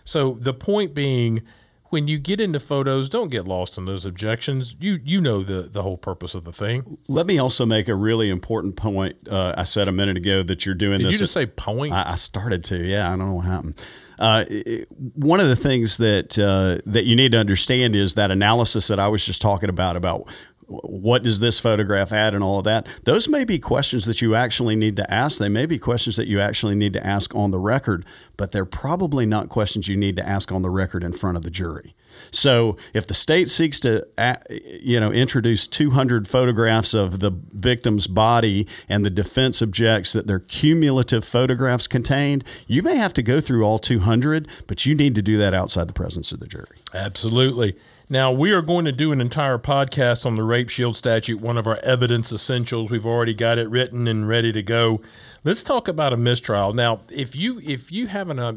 So 0.04 0.38
the 0.40 0.54
point 0.54 0.94
being, 0.94 1.42
when 1.90 2.08
you 2.08 2.18
get 2.18 2.40
into 2.40 2.60
photos, 2.60 3.08
don't 3.08 3.28
get 3.28 3.46
lost 3.46 3.76
in 3.76 3.84
those 3.84 4.04
objections. 4.04 4.74
You 4.80 5.00
you 5.04 5.20
know 5.20 5.42
the 5.42 5.62
the 5.62 5.82
whole 5.82 5.96
purpose 5.96 6.34
of 6.34 6.44
the 6.44 6.52
thing. 6.52 6.98
Let 7.08 7.26
me 7.26 7.38
also 7.38 7.66
make 7.66 7.88
a 7.88 7.94
really 7.94 8.30
important 8.30 8.76
point. 8.76 9.16
Uh, 9.28 9.54
I 9.56 9.64
said 9.64 9.88
a 9.88 9.92
minute 9.92 10.16
ago 10.16 10.42
that 10.44 10.64
you're 10.64 10.74
doing 10.74 10.98
Did 10.98 11.08
this. 11.08 11.14
you 11.14 11.18
just 11.18 11.32
say 11.32 11.46
point? 11.46 11.92
I, 11.92 12.12
I 12.12 12.14
started 12.14 12.64
to. 12.64 12.78
Yeah, 12.78 13.06
I 13.06 13.10
don't 13.10 13.26
know 13.26 13.34
what 13.34 13.46
happened. 13.46 13.80
Uh, 14.18 14.44
it, 14.48 14.88
one 15.14 15.40
of 15.40 15.48
the 15.48 15.56
things 15.56 15.98
that 15.98 16.38
uh, 16.38 16.80
that 16.86 17.04
you 17.04 17.14
need 17.14 17.32
to 17.32 17.38
understand 17.38 17.94
is 17.94 18.14
that 18.14 18.30
analysis 18.30 18.88
that 18.88 18.98
I 18.98 19.08
was 19.08 19.24
just 19.24 19.42
talking 19.42 19.68
about 19.68 19.96
about 19.96 20.28
what 20.68 21.22
does 21.22 21.38
this 21.38 21.60
photograph 21.60 22.12
add 22.12 22.34
and 22.34 22.42
all 22.42 22.58
of 22.58 22.64
that. 22.64 22.86
Those 23.04 23.28
may 23.28 23.44
be 23.44 23.58
questions 23.58 24.04
that 24.06 24.20
you 24.20 24.34
actually 24.34 24.74
need 24.74 24.96
to 24.96 25.12
ask. 25.12 25.38
They 25.38 25.48
may 25.48 25.66
be 25.66 25.78
questions 25.78 26.16
that 26.16 26.26
you 26.26 26.40
actually 26.40 26.74
need 26.74 26.92
to 26.94 27.06
ask 27.06 27.34
on 27.34 27.50
the 27.50 27.58
record 27.58 28.04
but 28.36 28.52
they're 28.52 28.64
probably 28.64 29.26
not 29.26 29.48
questions 29.48 29.88
you 29.88 29.96
need 29.96 30.16
to 30.16 30.26
ask 30.26 30.52
on 30.52 30.62
the 30.62 30.70
record 30.70 31.02
in 31.02 31.12
front 31.12 31.36
of 31.36 31.42
the 31.42 31.50
jury. 31.50 31.94
So 32.30 32.76
if 32.94 33.06
the 33.06 33.14
state 33.14 33.50
seeks 33.50 33.80
to 33.80 34.06
you 34.48 34.98
know 34.98 35.12
introduce 35.12 35.66
200 35.66 36.26
photographs 36.26 36.94
of 36.94 37.20
the 37.20 37.30
victim's 37.52 38.06
body 38.06 38.66
and 38.88 39.04
the 39.04 39.10
defense 39.10 39.60
objects 39.60 40.12
that 40.12 40.26
their 40.26 40.40
cumulative 40.40 41.24
photographs 41.24 41.86
contained 41.86 42.44
you 42.66 42.82
may 42.82 42.96
have 42.96 43.12
to 43.14 43.22
go 43.22 43.40
through 43.40 43.64
all 43.64 43.78
200 43.78 44.48
but 44.66 44.86
you 44.86 44.94
need 44.94 45.14
to 45.14 45.22
do 45.22 45.36
that 45.38 45.52
outside 45.52 45.88
the 45.88 45.92
presence 45.92 46.32
of 46.32 46.40
the 46.40 46.46
jury. 46.46 46.78
Absolutely 46.94 47.76
now, 48.08 48.30
we 48.30 48.52
are 48.52 48.62
going 48.62 48.84
to 48.84 48.92
do 48.92 49.10
an 49.10 49.20
entire 49.20 49.58
podcast 49.58 50.26
on 50.26 50.36
the 50.36 50.44
Rape 50.44 50.68
Shield 50.68 50.96
statute, 50.96 51.40
one 51.40 51.58
of 51.58 51.66
our 51.66 51.78
evidence 51.78 52.30
essentials. 52.30 52.88
We've 52.88 53.04
already 53.04 53.34
got 53.34 53.58
it 53.58 53.68
written 53.68 54.06
and 54.06 54.28
ready 54.28 54.52
to 54.52 54.62
go. 54.62 55.00
Let's 55.42 55.64
talk 55.64 55.88
about 55.88 56.12
a 56.12 56.16
mistrial. 56.16 56.72
Now, 56.72 57.00
if 57.10 57.34
you 57.34 57.60
if 57.64 57.90
you 57.90 58.06
have 58.06 58.30
an, 58.30 58.38
uh, 58.38 58.52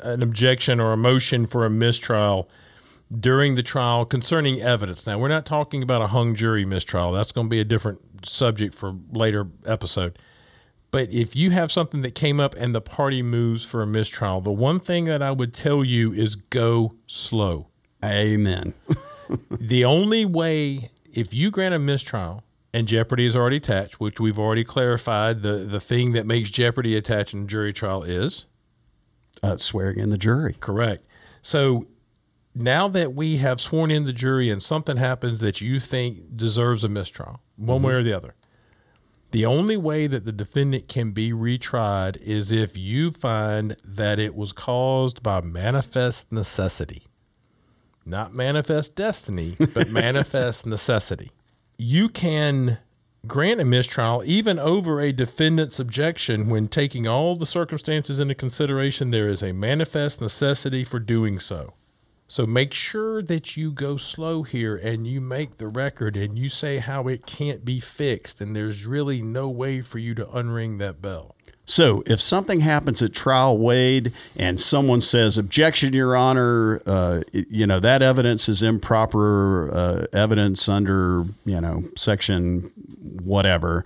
an 0.00 0.22
objection 0.22 0.80
or 0.80 0.94
a 0.94 0.96
motion 0.96 1.46
for 1.46 1.66
a 1.66 1.70
mistrial 1.70 2.48
during 3.20 3.56
the 3.56 3.62
trial 3.62 4.06
concerning 4.06 4.62
evidence, 4.62 5.06
now 5.06 5.18
we're 5.18 5.28
not 5.28 5.44
talking 5.44 5.82
about 5.82 6.00
a 6.00 6.06
hung 6.06 6.34
jury 6.34 6.64
mistrial. 6.64 7.12
That's 7.12 7.32
going 7.32 7.48
to 7.48 7.50
be 7.50 7.60
a 7.60 7.64
different 7.64 8.00
subject 8.26 8.74
for 8.74 8.94
later 9.12 9.46
episode. 9.66 10.18
But 10.90 11.12
if 11.12 11.36
you 11.36 11.50
have 11.50 11.70
something 11.70 12.00
that 12.02 12.14
came 12.14 12.40
up 12.40 12.54
and 12.54 12.74
the 12.74 12.80
party 12.80 13.20
moves 13.20 13.66
for 13.66 13.82
a 13.82 13.86
mistrial, 13.86 14.40
the 14.40 14.50
one 14.50 14.80
thing 14.80 15.04
that 15.06 15.20
I 15.20 15.30
would 15.30 15.52
tell 15.52 15.84
you 15.84 16.14
is 16.14 16.36
go 16.36 16.94
slow 17.06 17.66
Amen. 18.10 18.74
the 19.50 19.84
only 19.84 20.24
way, 20.24 20.90
if 21.12 21.32
you 21.32 21.50
grant 21.50 21.74
a 21.74 21.78
mistrial 21.78 22.42
and 22.72 22.88
jeopardy 22.88 23.26
is 23.26 23.36
already 23.36 23.56
attached, 23.56 24.00
which 24.00 24.20
we've 24.20 24.38
already 24.38 24.64
clarified, 24.64 25.42
the, 25.42 25.58
the 25.58 25.80
thing 25.80 26.12
that 26.12 26.26
makes 26.26 26.50
jeopardy 26.50 26.96
attached 26.96 27.34
in 27.34 27.44
a 27.44 27.46
jury 27.46 27.72
trial 27.72 28.02
is 28.02 28.46
uh, 29.42 29.56
swearing 29.56 29.98
in 29.98 30.10
the 30.10 30.18
jury. 30.18 30.56
Correct. 30.60 31.04
So 31.42 31.86
now 32.54 32.88
that 32.88 33.14
we 33.14 33.36
have 33.38 33.60
sworn 33.60 33.90
in 33.90 34.04
the 34.04 34.12
jury 34.12 34.50
and 34.50 34.62
something 34.62 34.96
happens 34.96 35.40
that 35.40 35.60
you 35.60 35.80
think 35.80 36.36
deserves 36.36 36.84
a 36.84 36.88
mistrial, 36.88 37.40
one 37.56 37.78
mm-hmm. 37.78 37.86
way 37.86 37.94
or 37.94 38.02
the 38.02 38.12
other, 38.12 38.34
the 39.32 39.46
only 39.46 39.76
way 39.76 40.06
that 40.06 40.24
the 40.24 40.32
defendant 40.32 40.88
can 40.88 41.10
be 41.10 41.32
retried 41.32 42.16
is 42.18 42.52
if 42.52 42.76
you 42.76 43.10
find 43.10 43.76
that 43.84 44.18
it 44.18 44.34
was 44.34 44.52
caused 44.52 45.22
by 45.22 45.40
manifest 45.40 46.30
necessity 46.30 47.06
not 48.06 48.34
manifest 48.34 48.94
destiny, 48.94 49.56
but 49.72 49.88
manifest 49.90 50.66
necessity. 50.66 51.30
You 51.76 52.08
can 52.08 52.78
grant 53.26 53.60
a 53.60 53.64
mistrial 53.64 54.22
even 54.24 54.58
over 54.58 55.00
a 55.00 55.12
defendant's 55.12 55.80
objection 55.80 56.50
when 56.50 56.68
taking 56.68 57.06
all 57.06 57.36
the 57.36 57.46
circumstances 57.46 58.18
into 58.18 58.34
consideration. 58.34 59.10
There 59.10 59.28
is 59.28 59.42
a 59.42 59.52
manifest 59.52 60.20
necessity 60.20 60.84
for 60.84 60.98
doing 60.98 61.40
so. 61.40 61.72
So 62.28 62.46
make 62.46 62.72
sure 62.72 63.22
that 63.22 63.56
you 63.56 63.70
go 63.70 63.96
slow 63.96 64.42
here 64.42 64.76
and 64.76 65.06
you 65.06 65.20
make 65.20 65.58
the 65.58 65.68
record 65.68 66.16
and 66.16 66.38
you 66.38 66.48
say 66.48 66.78
how 66.78 67.06
it 67.06 67.26
can't 67.26 67.64
be 67.64 67.80
fixed, 67.80 68.40
and 68.40 68.56
there's 68.56 68.86
really 68.86 69.22
no 69.22 69.48
way 69.48 69.82
for 69.82 69.98
you 69.98 70.14
to 70.14 70.24
unring 70.26 70.78
that 70.78 71.02
bell. 71.02 71.36
So, 71.66 72.02
if 72.06 72.20
something 72.20 72.60
happens 72.60 73.00
at 73.00 73.14
trial, 73.14 73.56
Wade, 73.56 74.12
and 74.36 74.60
someone 74.60 75.00
says, 75.00 75.38
"Objection, 75.38 75.94
Your 75.94 76.14
Honor," 76.14 76.82
uh, 76.86 77.22
you 77.32 77.66
know 77.66 77.80
that 77.80 78.02
evidence 78.02 78.50
is 78.50 78.62
improper 78.62 79.70
uh, 79.72 80.06
evidence 80.12 80.68
under 80.68 81.24
you 81.46 81.60
know 81.60 81.82
section 81.96 82.70
whatever. 83.22 83.84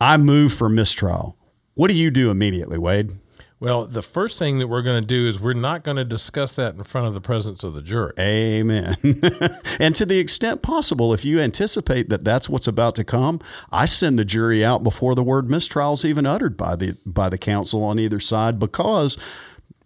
I 0.00 0.16
move 0.16 0.52
for 0.52 0.68
mistrial. 0.70 1.36
What 1.74 1.88
do 1.88 1.94
you 1.94 2.10
do 2.10 2.30
immediately, 2.30 2.78
Wade? 2.78 3.10
Well, 3.60 3.86
the 3.86 4.02
first 4.02 4.38
thing 4.38 4.60
that 4.60 4.68
we're 4.68 4.82
going 4.82 5.02
to 5.02 5.06
do 5.06 5.26
is 5.26 5.40
we're 5.40 5.52
not 5.52 5.82
going 5.82 5.96
to 5.96 6.04
discuss 6.04 6.52
that 6.52 6.76
in 6.76 6.84
front 6.84 7.08
of 7.08 7.14
the 7.14 7.20
presence 7.20 7.64
of 7.64 7.74
the 7.74 7.82
jury. 7.82 8.12
Amen. 8.18 8.96
and 9.80 9.96
to 9.96 10.06
the 10.06 10.18
extent 10.18 10.62
possible, 10.62 11.12
if 11.12 11.24
you 11.24 11.40
anticipate 11.40 12.08
that 12.10 12.22
that's 12.22 12.48
what's 12.48 12.68
about 12.68 12.94
to 12.96 13.04
come, 13.04 13.40
I 13.72 13.86
send 13.86 14.16
the 14.16 14.24
jury 14.24 14.64
out 14.64 14.84
before 14.84 15.16
the 15.16 15.24
word 15.24 15.50
mistrial 15.50 15.94
is 15.94 16.04
even 16.04 16.24
uttered 16.24 16.56
by 16.56 16.76
the 16.76 16.96
by 17.04 17.28
the 17.28 17.38
counsel 17.38 17.82
on 17.82 17.98
either 17.98 18.20
side 18.20 18.60
because 18.60 19.18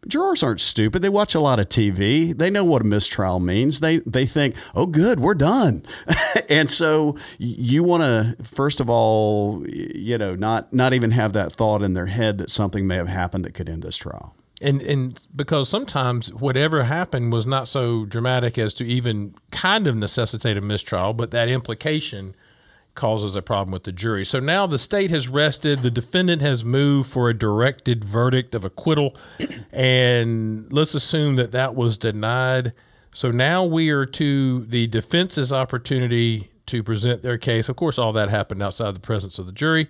jurors 0.08 0.42
aren't 0.42 0.60
stupid. 0.60 1.02
They 1.02 1.08
watch 1.08 1.34
a 1.34 1.40
lot 1.40 1.60
of 1.60 1.68
TV. 1.68 2.36
They 2.36 2.50
know 2.50 2.64
what 2.64 2.82
a 2.82 2.84
mistrial 2.84 3.40
means. 3.40 3.80
They 3.80 3.98
they 3.98 4.26
think, 4.26 4.54
"Oh, 4.74 4.86
good, 4.86 5.20
we're 5.20 5.34
done." 5.34 5.84
and 6.48 6.68
so 6.68 7.16
you 7.38 7.82
want 7.82 8.02
to 8.02 8.42
first 8.44 8.80
of 8.80 8.90
all, 8.90 9.64
you 9.68 10.18
know, 10.18 10.34
not 10.34 10.72
not 10.72 10.92
even 10.92 11.10
have 11.12 11.32
that 11.34 11.52
thought 11.52 11.82
in 11.82 11.94
their 11.94 12.06
head 12.06 12.38
that 12.38 12.50
something 12.50 12.86
may 12.86 12.96
have 12.96 13.08
happened 13.08 13.44
that 13.44 13.54
could 13.54 13.68
end 13.68 13.82
this 13.82 13.96
trial. 13.96 14.34
And 14.60 14.80
and 14.82 15.20
because 15.34 15.68
sometimes 15.68 16.32
whatever 16.32 16.84
happened 16.84 17.32
was 17.32 17.46
not 17.46 17.68
so 17.68 18.04
dramatic 18.04 18.58
as 18.58 18.74
to 18.74 18.84
even 18.84 19.34
kind 19.50 19.86
of 19.86 19.96
necessitate 19.96 20.56
a 20.56 20.60
mistrial, 20.60 21.12
but 21.12 21.32
that 21.32 21.48
implication 21.48 22.34
causes 22.94 23.36
a 23.36 23.42
problem 23.42 23.72
with 23.72 23.84
the 23.84 23.92
jury. 23.92 24.24
So 24.24 24.38
now 24.38 24.66
the 24.66 24.78
state 24.78 25.10
has 25.10 25.28
rested. 25.28 25.82
The 25.82 25.90
defendant 25.90 26.42
has 26.42 26.64
moved 26.64 27.10
for 27.10 27.30
a 27.30 27.34
directed 27.34 28.04
verdict 28.04 28.54
of 28.54 28.64
acquittal. 28.64 29.16
And 29.72 30.70
let's 30.72 30.94
assume 30.94 31.36
that 31.36 31.52
that 31.52 31.74
was 31.74 31.96
denied. 31.96 32.72
So 33.14 33.30
now 33.30 33.64
we 33.64 33.90
are 33.90 34.06
to 34.06 34.64
the 34.64 34.86
defense's 34.88 35.52
opportunity 35.52 36.50
to 36.66 36.82
present 36.82 37.22
their 37.22 37.38
case. 37.38 37.68
Of 37.68 37.76
course, 37.76 37.98
all 37.98 38.12
that 38.14 38.28
happened 38.28 38.62
outside 38.62 38.94
the 38.94 39.00
presence 39.00 39.38
of 39.38 39.46
the 39.46 39.52
jury. 39.52 39.88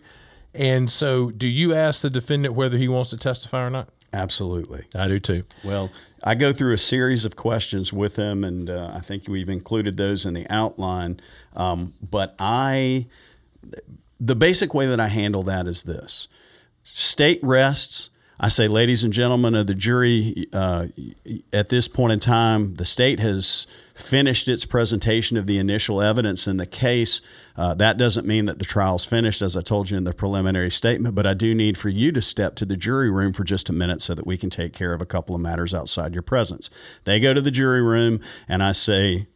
And 0.54 0.90
so, 0.90 1.30
do 1.30 1.46
you 1.46 1.74
ask 1.74 2.02
the 2.02 2.10
defendant 2.10 2.54
whether 2.54 2.76
he 2.76 2.88
wants 2.88 3.10
to 3.10 3.16
testify 3.16 3.64
or 3.64 3.70
not? 3.70 3.88
Absolutely. 4.12 4.84
I 4.94 5.08
do 5.08 5.18
too. 5.18 5.42
Well, 5.64 5.90
I 6.22 6.34
go 6.34 6.52
through 6.52 6.74
a 6.74 6.78
series 6.78 7.24
of 7.24 7.36
questions 7.36 7.92
with 7.92 8.14
them, 8.14 8.44
and 8.44 8.68
uh, 8.68 8.92
I 8.94 9.00
think 9.00 9.26
we've 9.26 9.48
included 9.48 9.96
those 9.96 10.26
in 10.26 10.34
the 10.34 10.46
outline. 10.50 11.20
Um, 11.56 11.94
but 12.10 12.34
I, 12.38 13.06
the 14.20 14.36
basic 14.36 14.74
way 14.74 14.86
that 14.86 15.00
I 15.00 15.08
handle 15.08 15.42
that 15.44 15.66
is 15.66 15.82
this 15.82 16.28
state 16.84 17.40
rests. 17.42 18.10
I 18.40 18.48
say, 18.48 18.66
ladies 18.66 19.04
and 19.04 19.12
gentlemen 19.12 19.54
of 19.54 19.66
the 19.66 19.74
jury, 19.74 20.46
uh, 20.52 20.88
at 21.52 21.68
this 21.68 21.86
point 21.86 22.12
in 22.12 22.18
time, 22.18 22.74
the 22.74 22.84
state 22.84 23.20
has 23.20 23.66
finished 23.94 24.48
its 24.48 24.64
presentation 24.64 25.36
of 25.36 25.46
the 25.46 25.58
initial 25.58 26.02
evidence 26.02 26.48
in 26.48 26.56
the 26.56 26.66
case. 26.66 27.20
Uh, 27.56 27.74
that 27.74 27.98
doesn't 27.98 28.26
mean 28.26 28.46
that 28.46 28.58
the 28.58 28.64
trial's 28.64 29.04
finished, 29.04 29.42
as 29.42 29.56
I 29.56 29.60
told 29.60 29.90
you 29.90 29.96
in 29.96 30.04
the 30.04 30.12
preliminary 30.12 30.70
statement, 30.70 31.14
but 31.14 31.26
I 31.26 31.34
do 31.34 31.54
need 31.54 31.78
for 31.78 31.88
you 31.88 32.10
to 32.12 32.22
step 32.22 32.56
to 32.56 32.64
the 32.64 32.76
jury 32.76 33.10
room 33.10 33.32
for 33.32 33.44
just 33.44 33.68
a 33.68 33.72
minute 33.72 34.00
so 34.00 34.14
that 34.14 34.26
we 34.26 34.36
can 34.36 34.50
take 34.50 34.72
care 34.72 34.92
of 34.92 35.00
a 35.00 35.06
couple 35.06 35.34
of 35.34 35.40
matters 35.40 35.74
outside 35.74 36.14
your 36.14 36.22
presence. 36.22 36.70
They 37.04 37.20
go 37.20 37.34
to 37.34 37.40
the 37.40 37.50
jury 37.50 37.82
room, 37.82 38.20
and 38.48 38.62
I 38.62 38.72
say, 38.72 39.28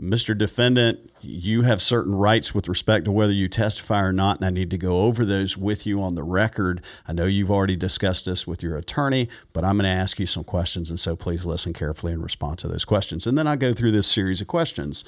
Mr. 0.00 0.36
Defendant, 0.36 1.10
you 1.20 1.62
have 1.62 1.80
certain 1.80 2.14
rights 2.14 2.54
with 2.54 2.66
respect 2.68 3.04
to 3.04 3.12
whether 3.12 3.32
you 3.32 3.46
testify 3.46 4.00
or 4.02 4.12
not, 4.12 4.38
and 4.38 4.46
I 4.46 4.50
need 4.50 4.70
to 4.70 4.78
go 4.78 5.02
over 5.02 5.24
those 5.24 5.56
with 5.56 5.86
you 5.86 6.02
on 6.02 6.14
the 6.14 6.24
record. 6.24 6.82
I 7.06 7.12
know 7.12 7.26
you've 7.26 7.50
already 7.50 7.76
discussed 7.76 8.24
this 8.24 8.46
with 8.46 8.62
your 8.62 8.76
attorney, 8.76 9.28
but 9.52 9.64
I'm 9.64 9.76
going 9.76 9.84
to 9.84 9.96
ask 9.96 10.18
you 10.18 10.26
some 10.26 10.44
questions, 10.44 10.90
and 10.90 10.98
so 10.98 11.14
please 11.14 11.44
listen 11.44 11.72
carefully 11.72 12.12
and 12.12 12.22
respond 12.22 12.58
to 12.60 12.68
those 12.68 12.84
questions. 12.84 13.26
And 13.26 13.36
then 13.38 13.46
I 13.46 13.54
go 13.54 13.74
through 13.74 13.92
this 13.92 14.06
series 14.06 14.40
of 14.40 14.48
questions. 14.48 15.04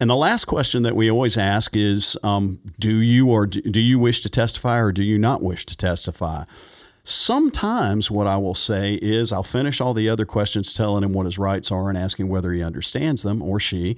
And 0.00 0.10
the 0.10 0.16
last 0.16 0.46
question 0.46 0.82
that 0.82 0.96
we 0.96 1.10
always 1.10 1.36
ask 1.36 1.76
is 1.76 2.18
um, 2.24 2.58
Do 2.80 2.96
you 2.96 3.30
or 3.30 3.46
do 3.46 3.80
you 3.80 3.98
wish 3.98 4.22
to 4.22 4.30
testify 4.30 4.78
or 4.78 4.90
do 4.90 5.04
you 5.04 5.18
not 5.18 5.42
wish 5.42 5.66
to 5.66 5.76
testify? 5.76 6.44
Sometimes 7.04 8.10
what 8.10 8.26
I 8.26 8.36
will 8.36 8.54
say 8.54 8.94
is 8.94 9.32
I'll 9.32 9.42
finish 9.42 9.80
all 9.80 9.94
the 9.94 10.08
other 10.08 10.24
questions 10.24 10.72
telling 10.72 11.02
him 11.02 11.12
what 11.12 11.26
his 11.26 11.38
rights 11.38 11.72
are 11.72 11.88
and 11.88 11.98
asking 11.98 12.28
whether 12.28 12.52
he 12.52 12.62
understands 12.62 13.22
them 13.22 13.42
or 13.42 13.58
she. 13.58 13.96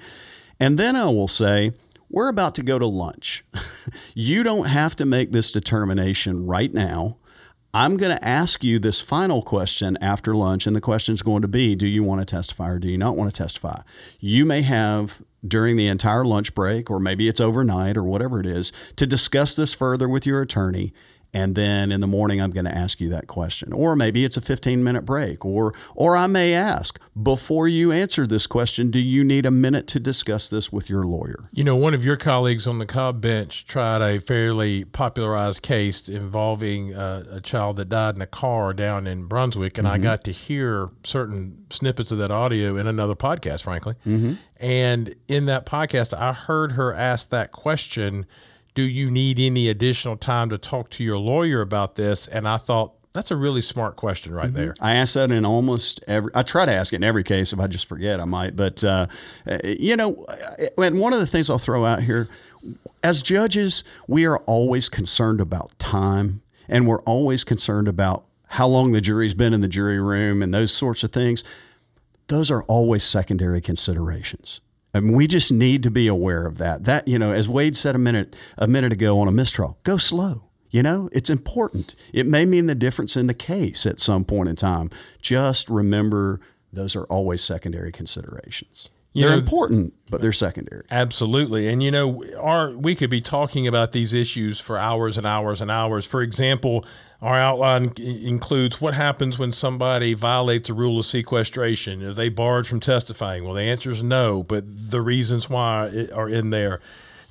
And 0.58 0.78
then 0.78 0.96
I 0.96 1.04
will 1.06 1.28
say, 1.28 1.72
we're 2.08 2.28
about 2.28 2.54
to 2.56 2.62
go 2.62 2.78
to 2.78 2.86
lunch. 2.86 3.44
you 4.14 4.42
don't 4.42 4.66
have 4.66 4.96
to 4.96 5.04
make 5.04 5.32
this 5.32 5.52
determination 5.52 6.46
right 6.46 6.72
now. 6.72 7.18
I'm 7.74 7.96
going 7.96 8.16
to 8.16 8.24
ask 8.24 8.62
you 8.62 8.78
this 8.78 9.00
final 9.00 9.42
question 9.42 9.98
after 10.00 10.32
lunch, 10.32 10.68
and 10.68 10.76
the 10.76 10.80
question 10.80 11.12
is 11.12 11.22
going 11.22 11.42
to 11.42 11.48
be 11.48 11.74
Do 11.74 11.88
you 11.88 12.04
want 12.04 12.20
to 12.20 12.24
testify 12.24 12.70
or 12.70 12.78
do 12.78 12.88
you 12.88 12.96
not 12.96 13.16
want 13.16 13.34
to 13.34 13.42
testify? 13.42 13.82
You 14.20 14.46
may 14.46 14.62
have 14.62 15.20
during 15.46 15.76
the 15.76 15.88
entire 15.88 16.24
lunch 16.24 16.54
break, 16.54 16.88
or 16.88 17.00
maybe 17.00 17.26
it's 17.26 17.40
overnight 17.40 17.96
or 17.96 18.04
whatever 18.04 18.38
it 18.38 18.46
is, 18.46 18.72
to 18.94 19.06
discuss 19.08 19.56
this 19.56 19.74
further 19.74 20.08
with 20.08 20.24
your 20.24 20.40
attorney 20.40 20.94
and 21.34 21.56
then 21.56 21.90
in 21.90 22.00
the 22.00 22.06
morning 22.06 22.40
I'm 22.40 22.52
going 22.52 22.64
to 22.64 22.74
ask 22.74 23.00
you 23.00 23.10
that 23.10 23.26
question. 23.26 23.72
Or 23.72 23.96
maybe 23.96 24.24
it's 24.24 24.36
a 24.36 24.40
15 24.40 24.82
minute 24.82 25.04
break 25.04 25.44
or 25.44 25.74
or 25.94 26.16
I 26.16 26.28
may 26.28 26.54
ask, 26.54 26.98
before 27.20 27.68
you 27.68 27.92
answer 27.92 28.26
this 28.26 28.46
question, 28.46 28.90
do 28.90 29.00
you 29.00 29.24
need 29.24 29.44
a 29.44 29.50
minute 29.50 29.86
to 29.88 30.00
discuss 30.00 30.48
this 30.48 30.72
with 30.72 30.88
your 30.88 31.02
lawyer? 31.02 31.48
You 31.52 31.64
know, 31.64 31.76
one 31.76 31.92
of 31.92 32.04
your 32.04 32.16
colleagues 32.16 32.66
on 32.66 32.78
the 32.78 32.86
Cobb 32.86 33.20
bench 33.20 33.66
tried 33.66 34.00
a 34.00 34.20
fairly 34.20 34.84
popularized 34.84 35.62
case 35.62 36.08
involving 36.08 36.94
uh, 36.94 37.24
a 37.30 37.40
child 37.40 37.76
that 37.76 37.88
died 37.88 38.14
in 38.14 38.22
a 38.22 38.26
car 38.26 38.72
down 38.72 39.06
in 39.06 39.26
Brunswick 39.26 39.76
and 39.76 39.86
mm-hmm. 39.86 39.94
I 39.94 39.98
got 39.98 40.24
to 40.24 40.32
hear 40.32 40.90
certain 41.02 41.66
snippets 41.70 42.12
of 42.12 42.18
that 42.18 42.30
audio 42.30 42.76
in 42.76 42.86
another 42.86 43.16
podcast, 43.16 43.62
frankly. 43.64 43.94
Mm-hmm. 44.06 44.34
And 44.58 45.14
in 45.26 45.46
that 45.46 45.66
podcast 45.66 46.16
I 46.16 46.32
heard 46.32 46.72
her 46.72 46.94
ask 46.94 47.30
that 47.30 47.50
question 47.50 48.26
do 48.74 48.82
you 48.82 49.10
need 49.10 49.38
any 49.38 49.68
additional 49.68 50.16
time 50.16 50.50
to 50.50 50.58
talk 50.58 50.90
to 50.90 51.04
your 51.04 51.18
lawyer 51.18 51.60
about 51.60 51.94
this? 51.94 52.26
And 52.26 52.48
I 52.48 52.56
thought, 52.56 52.92
that's 53.12 53.30
a 53.30 53.36
really 53.36 53.62
smart 53.62 53.94
question 53.94 54.34
right 54.34 54.48
mm-hmm. 54.48 54.56
there. 54.56 54.74
I 54.80 54.96
ask 54.96 55.14
that 55.14 55.30
in 55.30 55.46
almost 55.46 56.02
every. 56.08 56.32
I 56.34 56.42
try 56.42 56.66
to 56.66 56.74
ask 56.74 56.92
it 56.92 56.96
in 56.96 57.04
every 57.04 57.22
case. 57.22 57.52
If 57.52 57.60
I 57.60 57.68
just 57.68 57.86
forget, 57.86 58.18
I 58.20 58.24
might. 58.24 58.56
But 58.56 58.82
uh, 58.82 59.06
you 59.62 59.94
know, 59.94 60.26
and 60.76 60.98
one 60.98 61.12
of 61.12 61.20
the 61.20 61.26
things 61.26 61.48
I'll 61.48 61.58
throw 61.58 61.86
out 61.86 62.02
here, 62.02 62.28
as 63.04 63.22
judges, 63.22 63.84
we 64.08 64.26
are 64.26 64.38
always 64.46 64.88
concerned 64.88 65.40
about 65.40 65.78
time, 65.78 66.42
and 66.68 66.88
we're 66.88 67.02
always 67.02 67.44
concerned 67.44 67.86
about 67.86 68.24
how 68.46 68.66
long 68.66 68.90
the 68.90 69.00
jury's 69.00 69.34
been 69.34 69.54
in 69.54 69.60
the 69.60 69.68
jury 69.68 70.00
room 70.00 70.42
and 70.42 70.52
those 70.52 70.72
sorts 70.72 71.04
of 71.04 71.12
things. 71.12 71.44
Those 72.26 72.50
are 72.50 72.64
always 72.64 73.04
secondary 73.04 73.60
considerations. 73.60 74.60
I 74.94 75.00
mean, 75.00 75.16
we 75.16 75.26
just 75.26 75.50
need 75.50 75.82
to 75.82 75.90
be 75.90 76.06
aware 76.06 76.46
of 76.46 76.58
that. 76.58 76.84
That 76.84 77.06
you 77.08 77.18
know, 77.18 77.32
as 77.32 77.48
Wade 77.48 77.76
said 77.76 77.94
a 77.94 77.98
minute 77.98 78.36
a 78.56 78.68
minute 78.68 78.92
ago 78.92 79.18
on 79.18 79.28
a 79.28 79.32
mistrial, 79.32 79.78
go 79.82 79.96
slow. 79.96 80.44
You 80.70 80.82
know, 80.82 81.08
it's 81.12 81.30
important. 81.30 81.94
It 82.12 82.26
may 82.26 82.44
mean 82.44 82.66
the 82.66 82.74
difference 82.74 83.16
in 83.16 83.28
the 83.28 83.34
case 83.34 83.86
at 83.86 84.00
some 84.00 84.24
point 84.24 84.48
in 84.48 84.56
time. 84.56 84.90
Just 85.22 85.68
remember, 85.68 86.40
those 86.72 86.96
are 86.96 87.04
always 87.04 87.44
secondary 87.44 87.92
considerations. 87.92 88.88
You 89.12 89.22
they're 89.22 89.30
know, 89.30 89.38
important, 89.38 89.94
but 90.10 90.20
they're 90.20 90.32
secondary. 90.32 90.84
Absolutely. 90.90 91.68
And 91.68 91.80
you 91.80 91.92
know, 91.92 92.24
our 92.38 92.70
we 92.70 92.96
could 92.96 93.10
be 93.10 93.20
talking 93.20 93.68
about 93.68 93.92
these 93.92 94.12
issues 94.12 94.58
for 94.58 94.76
hours 94.76 95.16
and 95.16 95.26
hours 95.26 95.60
and 95.60 95.70
hours. 95.70 96.04
For 96.04 96.22
example, 96.22 96.84
our 97.24 97.40
outline 97.40 97.90
includes 97.96 98.82
what 98.82 98.92
happens 98.92 99.38
when 99.38 99.50
somebody 99.50 100.12
violates 100.12 100.68
a 100.68 100.74
rule 100.74 100.98
of 100.98 101.06
sequestration. 101.06 102.02
Are 102.02 102.12
they 102.12 102.28
barred 102.28 102.66
from 102.66 102.80
testifying? 102.80 103.44
Well, 103.44 103.54
the 103.54 103.62
answer 103.62 103.90
is 103.90 104.02
no, 104.02 104.42
but 104.42 104.64
the 104.90 105.00
reasons 105.00 105.48
why 105.48 106.08
are 106.12 106.28
in 106.28 106.50
there. 106.50 106.80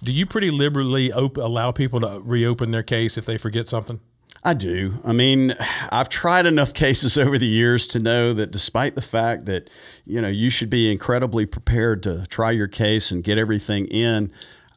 Do 0.03 0.11
you 0.11 0.25
pretty 0.25 0.49
liberally 0.49 1.13
op- 1.13 1.37
allow 1.37 1.71
people 1.71 1.99
to 1.99 2.19
reopen 2.23 2.71
their 2.71 2.81
case 2.81 3.19
if 3.19 3.27
they 3.27 3.37
forget 3.37 3.69
something? 3.69 3.99
I 4.43 4.55
do. 4.55 4.95
I 5.05 5.13
mean, 5.13 5.55
I've 5.91 6.09
tried 6.09 6.47
enough 6.47 6.73
cases 6.83 7.15
over 7.15 7.37
the 7.37 7.45
years 7.45 7.87
to 7.89 7.99
know 7.99 8.33
that 8.33 8.49
despite 8.49 8.95
the 8.95 9.01
fact 9.03 9.45
that, 9.45 9.69
you 10.07 10.19
know, 10.19 10.27
you 10.27 10.49
should 10.49 10.71
be 10.71 10.91
incredibly 10.91 11.45
prepared 11.45 12.01
to 12.03 12.25
try 12.29 12.49
your 12.49 12.67
case 12.67 13.11
and 13.11 13.23
get 13.23 13.37
everything 13.37 13.85
in, 13.85 14.31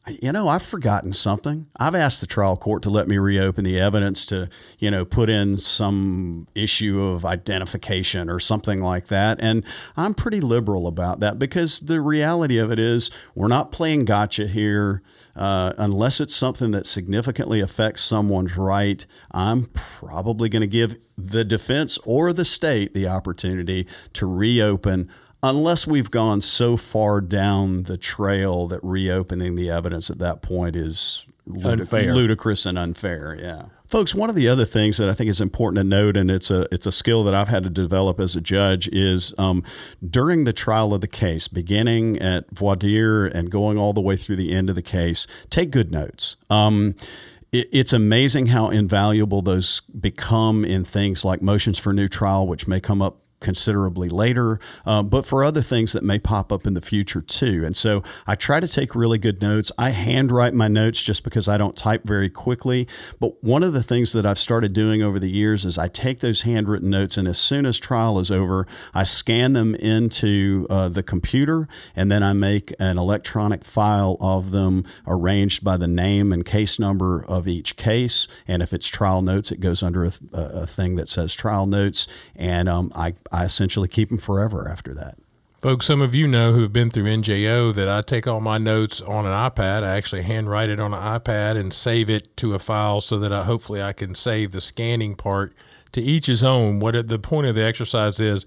you 0.08 0.30
know, 0.30 0.46
I've 0.46 0.62
forgotten 0.62 1.12
something. 1.12 1.66
I've 1.78 1.94
asked 1.94 2.20
the 2.20 2.26
trial 2.26 2.56
court 2.56 2.82
to 2.84 2.90
let 2.90 3.08
me 3.08 3.18
reopen 3.18 3.64
the 3.64 3.80
evidence 3.80 4.24
to, 4.26 4.48
you 4.78 4.90
know, 4.90 5.04
put 5.04 5.28
in 5.28 5.58
some 5.58 6.46
issue 6.54 7.02
of 7.02 7.24
identification 7.24 8.30
or 8.30 8.38
something 8.38 8.80
like 8.80 9.08
that. 9.08 9.38
And 9.40 9.64
I'm 9.96 10.14
pretty 10.14 10.40
liberal 10.40 10.86
about 10.86 11.20
that 11.20 11.38
because 11.38 11.80
the 11.80 12.00
reality 12.00 12.58
of 12.58 12.70
it 12.70 12.78
is 12.78 13.10
we're 13.34 13.48
not 13.48 13.72
playing 13.72 14.04
gotcha 14.04 14.46
here. 14.46 15.02
Uh, 15.34 15.74
unless 15.76 16.18
it's 16.20 16.34
something 16.34 16.70
that 16.70 16.86
significantly 16.86 17.60
affects 17.60 18.00
someone's 18.00 18.56
right, 18.56 19.04
I'm 19.32 19.66
probably 19.74 20.48
going 20.48 20.62
to 20.62 20.66
give 20.66 20.96
the 21.18 21.44
defense 21.44 21.98
or 22.04 22.32
the 22.32 22.44
state 22.44 22.94
the 22.94 23.08
opportunity 23.08 23.86
to 24.14 24.26
reopen 24.26 25.10
unless 25.50 25.86
we've 25.86 26.10
gone 26.10 26.40
so 26.40 26.76
far 26.76 27.20
down 27.20 27.84
the 27.84 27.96
trail 27.96 28.68
that 28.68 28.80
reopening 28.82 29.54
the 29.54 29.70
evidence 29.70 30.10
at 30.10 30.18
that 30.18 30.42
point 30.42 30.76
is 30.76 31.24
ludicrous 31.46 32.66
and 32.66 32.78
unfair. 32.78 33.36
Yeah. 33.40 33.66
Folks, 33.86 34.14
one 34.14 34.28
of 34.28 34.34
the 34.34 34.48
other 34.48 34.64
things 34.64 34.96
that 34.96 35.08
I 35.08 35.12
think 35.12 35.30
is 35.30 35.40
important 35.40 35.76
to 35.76 35.84
note, 35.84 36.16
and 36.16 36.28
it's 36.28 36.50
a 36.50 36.66
it's 36.72 36.86
a 36.86 36.92
skill 36.92 37.22
that 37.24 37.34
I've 37.34 37.46
had 37.46 37.62
to 37.62 37.70
develop 37.70 38.18
as 38.18 38.34
a 38.34 38.40
judge, 38.40 38.88
is 38.88 39.32
um, 39.38 39.62
during 40.10 40.42
the 40.42 40.52
trial 40.52 40.92
of 40.92 41.00
the 41.00 41.06
case, 41.06 41.46
beginning 41.46 42.18
at 42.18 42.50
voir 42.50 42.74
dire 42.74 43.26
and 43.26 43.48
going 43.48 43.78
all 43.78 43.92
the 43.92 44.00
way 44.00 44.16
through 44.16 44.36
the 44.36 44.52
end 44.52 44.68
of 44.70 44.74
the 44.74 44.82
case, 44.82 45.28
take 45.50 45.70
good 45.70 45.92
notes. 45.92 46.34
Um, 46.50 46.96
it's 47.52 47.92
amazing 47.92 48.46
how 48.46 48.70
invaluable 48.70 49.40
those 49.40 49.80
become 50.00 50.64
in 50.64 50.84
things 50.84 51.24
like 51.24 51.40
motions 51.40 51.78
for 51.78 51.92
new 51.92 52.08
trial, 52.08 52.46
which 52.48 52.66
may 52.66 52.80
come 52.80 53.00
up 53.00 53.20
considerably 53.40 54.08
later, 54.08 54.58
uh, 54.86 55.02
but 55.02 55.26
for 55.26 55.44
other 55.44 55.62
things 55.62 55.92
that 55.92 56.02
may 56.02 56.18
pop 56.18 56.52
up 56.52 56.66
in 56.66 56.74
the 56.74 56.80
future 56.80 57.20
too. 57.20 57.64
And 57.64 57.76
so 57.76 58.02
I 58.26 58.34
try 58.34 58.60
to 58.60 58.68
take 58.68 58.94
really 58.94 59.18
good 59.18 59.42
notes. 59.42 59.70
I 59.78 59.90
handwrite 59.90 60.54
my 60.54 60.68
notes 60.68 61.02
just 61.02 61.22
because 61.22 61.48
I 61.48 61.56
don't 61.56 61.76
type 61.76 62.04
very 62.04 62.30
quickly. 62.30 62.88
But 63.20 63.42
one 63.44 63.62
of 63.62 63.72
the 63.72 63.82
things 63.82 64.12
that 64.12 64.26
I've 64.26 64.38
started 64.38 64.72
doing 64.72 65.02
over 65.02 65.18
the 65.18 65.30
years 65.30 65.64
is 65.64 65.78
I 65.78 65.88
take 65.88 66.20
those 66.20 66.42
handwritten 66.42 66.90
notes, 66.90 67.16
and 67.16 67.28
as 67.28 67.38
soon 67.38 67.66
as 67.66 67.78
trial 67.78 68.18
is 68.18 68.30
over, 68.30 68.66
I 68.94 69.04
scan 69.04 69.52
them 69.52 69.74
into 69.74 70.66
uh, 70.70 70.88
the 70.88 71.02
computer, 71.02 71.68
and 71.94 72.10
then 72.10 72.22
I 72.22 72.32
make 72.32 72.72
an 72.78 72.98
electronic 72.98 73.64
file 73.64 74.16
of 74.20 74.50
them 74.50 74.84
arranged 75.06 75.62
by 75.62 75.76
the 75.76 75.88
name 75.88 76.32
and 76.32 76.44
case 76.44 76.78
number 76.78 77.24
of 77.26 77.48
each 77.48 77.76
case. 77.76 78.28
And 78.48 78.62
if 78.62 78.72
it's 78.72 78.86
trial 78.86 79.22
notes, 79.22 79.52
it 79.52 79.60
goes 79.60 79.82
under 79.82 80.04
a, 80.04 80.12
a 80.32 80.66
thing 80.66 80.96
that 80.96 81.08
says 81.08 81.34
trial 81.34 81.66
notes, 81.66 82.08
and 82.34 82.68
um, 82.68 82.92
I 82.94 83.14
I 83.32 83.44
essentially 83.44 83.88
keep 83.88 84.08
them 84.08 84.18
forever 84.18 84.68
after 84.68 84.94
that. 84.94 85.18
Folks, 85.60 85.86
some 85.86 86.02
of 86.02 86.14
you 86.14 86.28
know 86.28 86.52
who've 86.52 86.72
been 86.72 86.90
through 86.90 87.04
NJO 87.04 87.74
that 87.74 87.88
I 87.88 88.02
take 88.02 88.26
all 88.26 88.40
my 88.40 88.58
notes 88.58 89.00
on 89.00 89.24
an 89.24 89.32
iPad. 89.32 89.82
I 89.82 89.96
actually 89.96 90.22
handwrite 90.22 90.68
it 90.68 90.78
on 90.78 90.92
an 90.92 91.00
iPad 91.00 91.58
and 91.58 91.72
save 91.72 92.10
it 92.10 92.36
to 92.36 92.54
a 92.54 92.58
file 92.58 93.00
so 93.00 93.18
that 93.18 93.32
I, 93.32 93.42
hopefully 93.42 93.82
I 93.82 93.92
can 93.92 94.14
save 94.14 94.52
the 94.52 94.60
scanning 94.60 95.16
part 95.16 95.54
to 95.92 96.02
each 96.02 96.26
his 96.26 96.44
own. 96.44 96.78
What 96.78 97.08
the 97.08 97.18
point 97.18 97.46
of 97.46 97.54
the 97.54 97.64
exercise 97.64 98.20
is, 98.20 98.44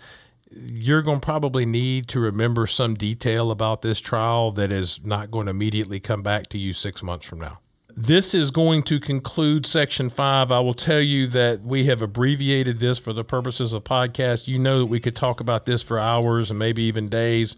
you're 0.52 1.02
going 1.02 1.20
to 1.20 1.26
probably 1.26 1.66
need 1.66 2.08
to 2.10 2.20
remember 2.20 2.68
some 2.68 2.94
detail 2.94 3.52
about 3.52 3.82
this 3.82 4.00
trial 4.00 4.52
that 4.52 4.72
is 4.72 5.00
not 5.04 5.32
going 5.32 5.48
to 5.48 5.52
immediately 5.52 6.00
come 6.00 6.22
back 6.22 6.48
to 6.50 6.58
you 6.58 6.74
six 6.74 7.04
months 7.04 7.26
from 7.26 7.40
now 7.40 7.60
this 7.96 8.34
is 8.34 8.52
going 8.52 8.84
to 8.84 9.00
conclude 9.00 9.66
section 9.66 10.10
five. 10.10 10.52
I 10.52 10.60
will 10.60 10.74
tell 10.74 11.02
you 11.02 11.28
that 11.28 11.62
we 11.64 11.86
have 11.86 12.02
abbreviated 12.02 12.80
this 12.80 12.98
for 12.98 13.14
the 13.14 13.24
purposes 13.24 13.74
of 13.74 13.84
podcast. 13.84 14.48
You 14.48 14.60
know 14.60 14.80
that 14.80 14.86
we 14.86 15.00
could 15.00 15.16
talk 15.16 15.40
about 15.40 15.66
this 15.66 15.82
for 15.82 16.00
hours 16.00 16.50
and 16.50 16.60
maybe 16.60 16.84
even 16.84 17.10
days. 17.10 17.56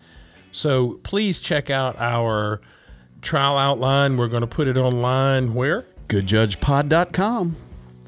So 0.52 1.00
please 1.04 1.40
check 1.40 1.70
out 1.70 1.96
our 2.00 2.62
trial 3.22 3.58
outline. 3.58 4.18
We're 4.18 4.28
going 4.28 4.42
to 4.42 4.48
put 4.48 4.68
it 4.68 4.78
online 4.78 5.54
where? 5.54 5.86
GoodJudgePod.com. 6.08 7.56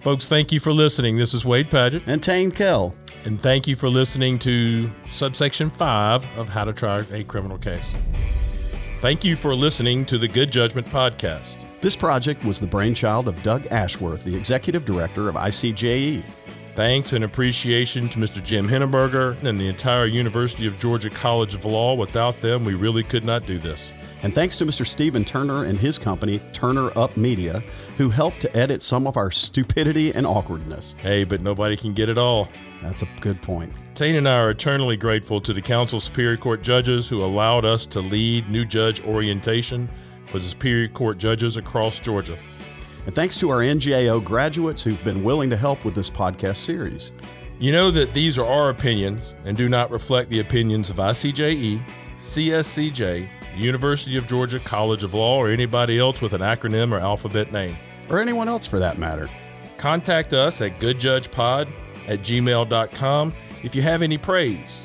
Folks, 0.01 0.27
thank 0.27 0.51
you 0.51 0.59
for 0.59 0.73
listening. 0.73 1.17
This 1.17 1.33
is 1.33 1.45
Wade 1.45 1.69
Padgett. 1.69 2.03
And 2.07 2.21
Tain 2.21 2.51
Kell. 2.51 2.93
And 3.23 3.41
thank 3.41 3.67
you 3.67 3.77
for 3.77 3.89
listening 3.89 4.37
to 4.39 4.91
subsection 5.11 5.69
5 5.69 6.37
of 6.37 6.49
How 6.49 6.65
to 6.65 6.73
Try 6.73 7.05
a 7.11 7.23
Criminal 7.23 7.57
Case. 7.57 7.85
Thank 8.99 9.23
you 9.23 9.37
for 9.37 9.55
listening 9.55 10.05
to 10.07 10.17
the 10.17 10.27
Good 10.27 10.51
Judgment 10.51 10.87
Podcast. 10.87 11.62
This 11.83 11.97
project 11.97 12.45
was 12.45 12.61
the 12.61 12.65
brainchild 12.65 13.27
of 13.27 13.43
Doug 13.43 13.65
Ashworth, 13.65 14.23
the 14.23 14.37
executive 14.37 14.85
director 14.85 15.27
of 15.27 15.35
ICJE. 15.35 16.23
Thanks 16.77 17.11
and 17.11 17.25
appreciation 17.25 18.07
to 18.07 18.19
Mr. 18.19 18.41
Jim 18.41 18.69
Henneberger 18.69 19.43
and 19.43 19.59
the 19.59 19.67
entire 19.67 20.05
University 20.05 20.65
of 20.65 20.79
Georgia 20.79 21.09
College 21.09 21.53
of 21.55 21.65
Law. 21.65 21.93
Without 21.95 22.39
them, 22.39 22.63
we 22.63 22.73
really 22.73 23.03
could 23.03 23.25
not 23.25 23.45
do 23.45 23.59
this. 23.59 23.91
And 24.21 24.33
thanks 24.33 24.57
to 24.59 24.65
Mr. 24.65 24.87
Stephen 24.87 25.25
Turner 25.25 25.65
and 25.65 25.77
his 25.77 25.99
company, 25.99 26.39
Turner 26.53 26.97
Up 26.97 27.17
Media, 27.17 27.61
who 27.97 28.09
helped 28.09 28.39
to 28.39 28.55
edit 28.55 28.81
some 28.81 29.05
of 29.05 29.17
our 29.17 29.29
stupidity 29.29 30.13
and 30.13 30.25
awkwardness. 30.25 30.95
Hey, 30.99 31.25
but 31.25 31.41
nobody 31.41 31.75
can 31.75 31.93
get 31.93 32.07
it 32.07 32.17
all. 32.17 32.47
That's 32.81 33.01
a 33.01 33.09
good 33.19 33.41
point. 33.41 33.73
Tain 33.93 34.15
and 34.15 34.29
I 34.29 34.37
are 34.37 34.51
eternally 34.51 34.95
grateful 34.95 35.41
to 35.41 35.51
the 35.51 35.61
Council 35.61 35.99
Superior 35.99 36.37
Court 36.37 36.61
judges 36.61 37.09
who 37.09 37.21
allowed 37.21 37.65
us 37.65 37.85
to 37.87 37.99
lead 37.99 38.49
new 38.49 38.63
judge 38.63 39.01
orientation 39.01 39.89
for 40.25 40.39
the 40.39 40.47
Superior 40.47 40.87
Court 40.87 41.17
judges 41.17 41.57
across 41.57 41.99
Georgia. 41.99 42.37
And 43.05 43.13
thanks 43.13 43.37
to 43.39 43.49
our 43.49 43.59
NGAO 43.59 44.23
graduates 44.23 44.81
who've 44.81 45.03
been 45.03 45.23
willing 45.23 45.49
to 45.49 45.57
help 45.57 45.83
with 45.83 45.95
this 45.95 46.09
podcast 46.09 46.57
series. 46.57 47.11
You 47.59 47.71
know 47.71 47.91
that 47.91 48.13
these 48.13 48.37
are 48.37 48.45
our 48.45 48.69
opinions 48.69 49.33
and 49.45 49.55
do 49.55 49.69
not 49.69 49.91
reflect 49.91 50.29
the 50.29 50.39
opinions 50.39 50.89
of 50.89 50.97
ICJE, 50.97 51.83
CSCJ, 52.19 53.27
University 53.55 54.17
of 54.17 54.27
Georgia 54.27 54.59
College 54.59 55.03
of 55.03 55.13
Law, 55.13 55.37
or 55.37 55.49
anybody 55.49 55.99
else 55.99 56.21
with 56.21 56.33
an 56.33 56.41
acronym 56.41 56.91
or 56.91 56.99
alphabet 56.99 57.51
name. 57.51 57.77
Or 58.09 58.19
anyone 58.19 58.47
else 58.47 58.65
for 58.65 58.79
that 58.79 58.97
matter. 58.97 59.29
Contact 59.77 60.33
us 60.33 60.61
at 60.61 60.79
goodjudgepod 60.79 61.71
at 62.07 62.19
gmail.com 62.19 63.33
if 63.63 63.75
you 63.75 63.81
have 63.81 64.01
any 64.01 64.17
praise. 64.17 64.82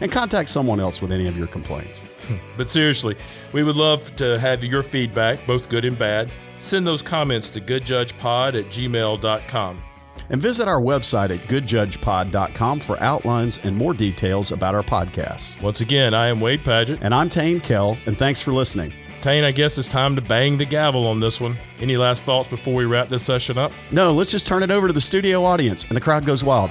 And 0.00 0.10
contact 0.10 0.48
someone 0.48 0.80
else 0.80 1.02
with 1.02 1.12
any 1.12 1.28
of 1.28 1.36
your 1.36 1.46
complaints. 1.46 2.00
but 2.56 2.70
seriously, 2.70 3.16
we 3.52 3.62
would 3.62 3.76
love 3.76 4.14
to 4.16 4.38
have 4.38 4.64
your 4.64 4.82
feedback, 4.82 5.46
both 5.46 5.68
good 5.68 5.84
and 5.84 5.98
bad. 5.98 6.30
Send 6.58 6.86
those 6.86 7.02
comments 7.02 7.48
to 7.50 7.60
goodjudgepod 7.60 8.58
at 8.58 8.66
gmail.com. 8.66 9.82
And 10.28 10.40
visit 10.40 10.68
our 10.68 10.80
website 10.80 11.30
at 11.30 11.40
goodjudgepod.com 11.48 12.80
for 12.80 13.02
outlines 13.02 13.58
and 13.64 13.76
more 13.76 13.92
details 13.92 14.52
about 14.52 14.74
our 14.74 14.82
podcasts. 14.82 15.60
Once 15.60 15.80
again, 15.80 16.14
I 16.14 16.28
am 16.28 16.40
Wade 16.40 16.62
Padgett. 16.62 16.98
And 17.00 17.12
I'm 17.12 17.28
Tain 17.28 17.60
Kell, 17.60 17.98
and 18.06 18.16
thanks 18.16 18.40
for 18.40 18.52
listening. 18.52 18.92
Tain, 19.22 19.44
I 19.44 19.50
guess 19.50 19.76
it's 19.76 19.88
time 19.88 20.14
to 20.16 20.22
bang 20.22 20.56
the 20.56 20.64
gavel 20.64 21.06
on 21.06 21.20
this 21.20 21.40
one. 21.40 21.58
Any 21.80 21.96
last 21.96 22.24
thoughts 22.24 22.48
before 22.48 22.74
we 22.74 22.84
wrap 22.84 23.08
this 23.08 23.24
session 23.24 23.58
up? 23.58 23.72
No, 23.90 24.12
let's 24.12 24.30
just 24.30 24.46
turn 24.46 24.62
it 24.62 24.70
over 24.70 24.86
to 24.86 24.92
the 24.92 25.00
studio 25.00 25.44
audience, 25.44 25.84
and 25.84 25.96
the 25.96 26.00
crowd 26.00 26.24
goes 26.24 26.44
wild. 26.44 26.70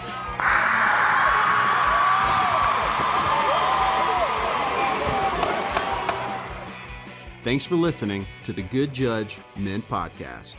Thanks 7.50 7.66
for 7.66 7.78
listening 7.78 8.28
to 8.44 8.54
the 8.54 8.62
Good 8.62 8.94
Judge 8.94 9.40
Men 9.56 9.82
Podcast. 9.82 10.56